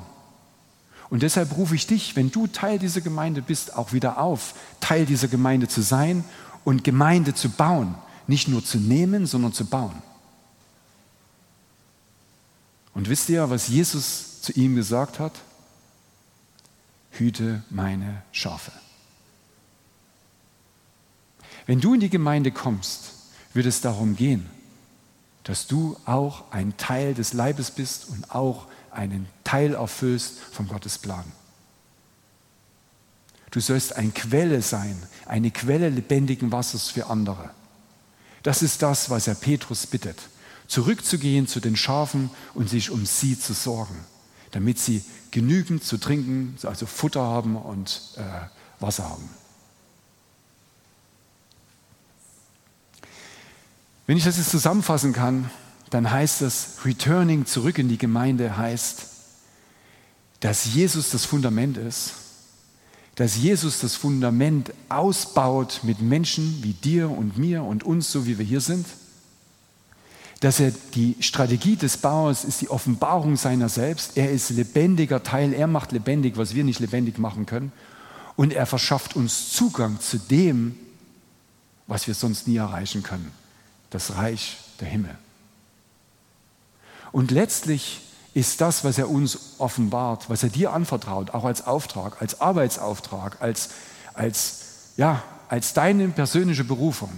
Und 1.12 1.24
deshalb 1.24 1.58
rufe 1.58 1.76
ich 1.76 1.86
dich, 1.88 2.16
wenn 2.16 2.32
du 2.32 2.48
Teil 2.48 2.80
dieser 2.80 3.02
Gemeinde 3.02 3.42
bist, 3.42 3.76
auch 3.76 3.92
wieder 3.92 4.18
auf, 4.18 4.56
Teil 4.80 5.06
dieser 5.06 5.28
Gemeinde 5.28 5.68
zu 5.68 5.82
sein 5.82 6.24
und 6.64 6.86
Gemeinde 6.86 7.36
zu 7.36 7.50
bauen. 7.50 7.96
Nicht 8.28 8.48
nur 8.48 8.64
zu 8.64 8.78
nehmen, 8.78 9.28
sondern 9.28 9.52
zu 9.52 9.66
bauen. 9.66 10.02
Und 12.94 13.10
wisst 13.10 13.28
ihr, 13.28 13.50
was 13.50 13.68
Jesus 13.68 14.42
zu 14.42 14.54
ihm 14.54 14.76
gesagt 14.76 15.20
hat? 15.20 15.34
Hüte 17.12 17.62
meine 17.70 18.24
Schafe. 18.32 18.72
Wenn 21.66 21.82
du 21.82 21.94
in 21.94 22.00
die 22.00 22.10
Gemeinde 22.10 22.52
kommst, 22.52 23.12
wird 23.54 23.66
es 23.66 23.82
darum 23.82 24.16
gehen, 24.16 24.50
dass 25.44 25.68
du 25.68 25.98
auch 26.06 26.52
ein 26.52 26.78
Teil 26.78 27.14
des 27.14 27.34
Leibes 27.34 27.70
bist 27.72 28.08
und 28.08 28.32
auch 28.34 28.68
einen 28.92 29.28
Teil 29.44 29.74
erfüllst 29.74 30.40
von 30.40 30.68
Gottes 30.68 30.98
Plan. 30.98 31.26
Du 33.52 33.60
sollst 33.60 33.96
eine 33.96 34.12
Quelle 34.12 34.62
sein, 34.62 35.02
eine 35.26 35.52
Quelle 35.52 35.90
lebendigen 35.90 36.52
Wassers 36.52 36.90
für 36.90 37.08
andere. 37.08 37.52
Das 38.44 38.62
ist 38.62 38.82
das, 38.82 39.10
was 39.10 39.28
er 39.28 39.36
Petrus 39.36 39.86
bittet, 39.86 40.18
zurückzugehen 40.68 41.48
zu 41.48 41.60
den 41.60 41.76
Schafen 41.76 42.32
und 42.54 42.70
sich 42.70 42.90
um 42.90 43.06
sie 43.06 43.38
zu 43.38 43.54
sorgen, 43.54 43.96
damit 44.52 44.80
sie 44.80 45.04
genügend 45.32 45.84
zu 45.84 45.98
trinken, 45.98 46.58
also 46.64 46.86
Futter 46.86 47.22
haben 47.22 47.56
und 47.56 48.02
äh, 48.18 48.22
Wasser 48.82 49.10
haben. 49.10 49.30
Wenn 54.08 54.18
ich 54.18 54.24
das 54.24 54.38
jetzt 54.38 54.50
zusammenfassen 54.50 55.14
kann, 55.14 55.50
dann 55.92 56.10
heißt 56.10 56.42
das, 56.42 56.78
Returning 56.84 57.46
zurück 57.46 57.78
in 57.78 57.90
die 57.90 58.00
Gemeinde 58.00 58.58
heißt, 58.58 59.06
dass 60.40 60.74
Jesus 60.74 61.12
das 61.12 61.26
Fundament 61.26 61.78
ist, 61.78 62.14
dass 63.16 63.38
Jesus 63.38 63.82
das 63.82 63.96
Fundament 63.96 64.74
ausbaut 64.90 65.82
mit 65.84 66.02
Menschen 66.02 66.64
wie 66.64 66.74
dir 66.74 67.12
und 67.12 67.38
mir 67.38 67.64
und 67.64 67.84
uns, 67.84 68.12
so 68.12 68.26
wie 68.26 68.40
wir 68.40 68.46
hier 68.46 68.62
sind, 68.62 68.88
dass 70.40 70.60
er 70.60 70.72
die 70.96 71.16
Strategie 71.20 71.76
des 71.76 71.98
Bauers 71.98 72.46
ist 72.46 72.62
die 72.62 72.70
Offenbarung 72.70 73.38
seiner 73.38 73.70
selbst. 73.70 74.18
Er 74.18 74.32
ist 74.32 74.50
lebendiger 74.50 75.22
Teil, 75.22 75.54
er 75.54 75.68
macht 75.68 75.92
lebendig, 75.92 76.36
was 76.36 76.56
wir 76.56 76.64
nicht 76.64 76.80
lebendig 76.80 77.20
machen 77.20 77.46
können. 77.46 77.72
Und 78.36 78.54
er 78.54 78.66
verschafft 78.66 79.16
uns 79.16 79.52
Zugang 79.52 80.00
zu 80.00 80.18
dem, 80.18 80.76
was 81.86 82.08
wir 82.08 82.16
sonst 82.16 82.48
nie 82.48 82.56
erreichen 82.56 83.04
können 83.04 83.32
das 83.92 84.16
Reich 84.16 84.58
der 84.80 84.88
Himmel. 84.88 85.16
Und 87.12 87.32
letztlich 87.32 88.02
ist 88.34 88.62
das, 88.62 88.84
was 88.84 88.98
er 88.98 89.10
uns 89.10 89.56
offenbart, 89.58 90.30
was 90.30 90.44
er 90.44 90.50
dir 90.50 90.74
anvertraut, 90.74 91.32
auch 91.32 91.44
als 91.44 91.68
Auftrag, 91.68 92.22
als 92.22 92.40
Arbeitsauftrag, 92.40 93.42
als, 93.42 93.70
als, 94.14 94.62
ja, 94.98 95.22
als 95.50 95.74
deine 95.74 96.08
persönliche 96.10 96.64
Berufung, 96.64 97.12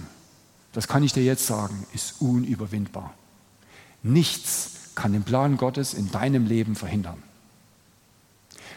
das 0.72 0.88
kann 0.88 1.04
ich 1.04 1.12
dir 1.12 1.22
jetzt 1.22 1.46
sagen, 1.46 1.86
ist 1.94 2.16
unüberwindbar. 2.20 3.14
Nichts 4.02 4.70
kann 4.96 5.12
den 5.12 5.22
Plan 5.22 5.56
Gottes 5.56 5.94
in 5.94 6.10
deinem 6.10 6.46
Leben 6.46 6.74
verhindern. 6.74 7.22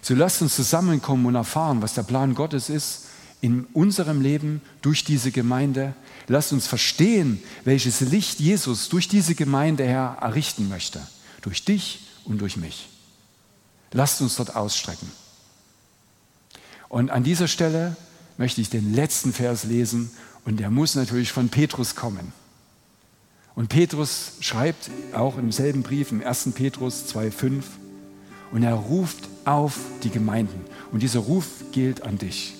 So 0.02 0.14
lasst 0.14 0.42
uns 0.42 0.56
zusammenkommen 0.56 1.26
und 1.26 1.36
erfahren, 1.36 1.82
was 1.82 1.96
der 1.96 2.04
Plan 2.04 2.36
Gottes 2.36 2.70
ist 2.70 3.06
in 3.42 3.66
unserem 3.74 4.22
Leben 4.22 4.62
durch 4.82 5.04
diese 5.04 5.32
Gemeinde. 5.32 5.94
Lasst 6.28 6.52
uns 6.52 6.68
verstehen, 6.68 7.42
welches 7.64 8.02
Licht 8.02 8.40
Jesus 8.40 8.90
durch 8.90 9.08
diese 9.08 9.34
Gemeinde 9.34 9.86
her 9.86 10.18
errichten 10.22 10.68
möchte. 10.68 11.06
Durch 11.42 11.64
dich 11.64 12.02
und 12.26 12.40
durch 12.40 12.58
mich. 12.58 12.90
Lasst 13.94 14.22
uns 14.22 14.36
dort 14.36 14.56
ausstrecken. 14.56 15.10
Und 16.90 17.10
an 17.10 17.24
dieser 17.24 17.48
Stelle 17.48 17.96
möchte 18.38 18.62
ich 18.62 18.70
den 18.70 18.94
letzten 18.94 19.34
Vers 19.34 19.64
lesen 19.64 20.12
und 20.46 20.60
der 20.60 20.70
muss 20.70 20.96
natürlich 20.96 21.32
von 21.32 21.50
Petrus 21.50 21.96
kommen. 21.96 22.34
Und 23.56 23.70
Petrus 23.70 24.34
schreibt 24.40 24.92
auch 25.14 25.38
im 25.38 25.52
selben 25.52 25.82
Brief, 25.82 26.12
im 26.12 26.24
1. 26.24 26.50
Petrus 26.54 27.06
2,5, 27.08 27.64
und 28.52 28.64
er 28.64 28.76
ruft 28.76 29.28
auf 29.46 29.78
die 30.04 30.10
Gemeinden. 30.10 30.62
Und 30.92 31.02
dieser 31.02 31.20
Ruf 31.20 31.48
gilt 31.72 32.04
an 32.04 32.18
dich. 32.18 32.57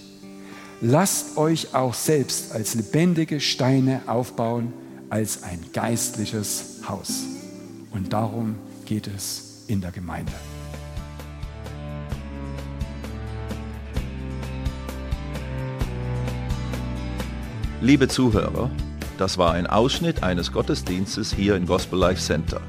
Lasst 0.82 1.38
euch 1.38 1.74
auch 1.74 1.96
selbst 1.96 2.52
als 2.52 2.76
lebendige 2.76 3.40
Steine 3.40 4.02
aufbauen, 4.06 4.74
als 5.10 5.42
ein 5.42 5.60
geistliches 5.74 6.82
Haus. 6.88 7.24
Und 7.92 8.14
darum 8.14 8.58
geht 8.86 9.08
es 9.08 9.64
in 9.68 9.82
der 9.82 9.90
Gemeinde. 9.92 10.34
Liebe 17.82 18.08
Zuhörer, 18.08 18.70
das 19.18 19.40
war 19.40 19.54
ein 19.54 19.66
Ausschnitt 19.66 20.22
eines 20.22 20.52
Gottesdienstes 20.52 21.34
hier 21.34 21.56
im 21.56 21.66
Gospel 21.66 21.98
Life 21.98 22.22
Center. 22.22 22.62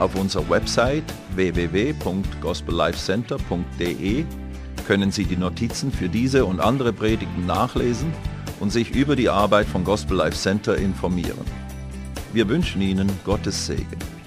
Auf 0.00 0.16
unserer 0.16 0.50
Website 0.50 1.04
www.gospellifecenter.de 1.36 4.24
können 4.90 5.12
Sie 5.12 5.24
die 5.24 5.36
Notizen 5.36 5.92
für 5.92 6.08
diese 6.08 6.44
und 6.44 6.58
andere 6.58 6.92
Predigten 6.92 7.46
nachlesen 7.46 8.12
und 8.58 8.70
sich 8.70 8.90
über 8.90 9.14
die 9.14 9.28
Arbeit 9.28 9.68
von 9.68 9.84
Gospel 9.84 10.16
Life 10.16 10.36
Center 10.36 10.76
informieren. 10.76 11.46
Wir 12.32 12.48
wünschen 12.48 12.82
Ihnen 12.82 13.08
Gottes 13.24 13.66
Segen. 13.66 14.19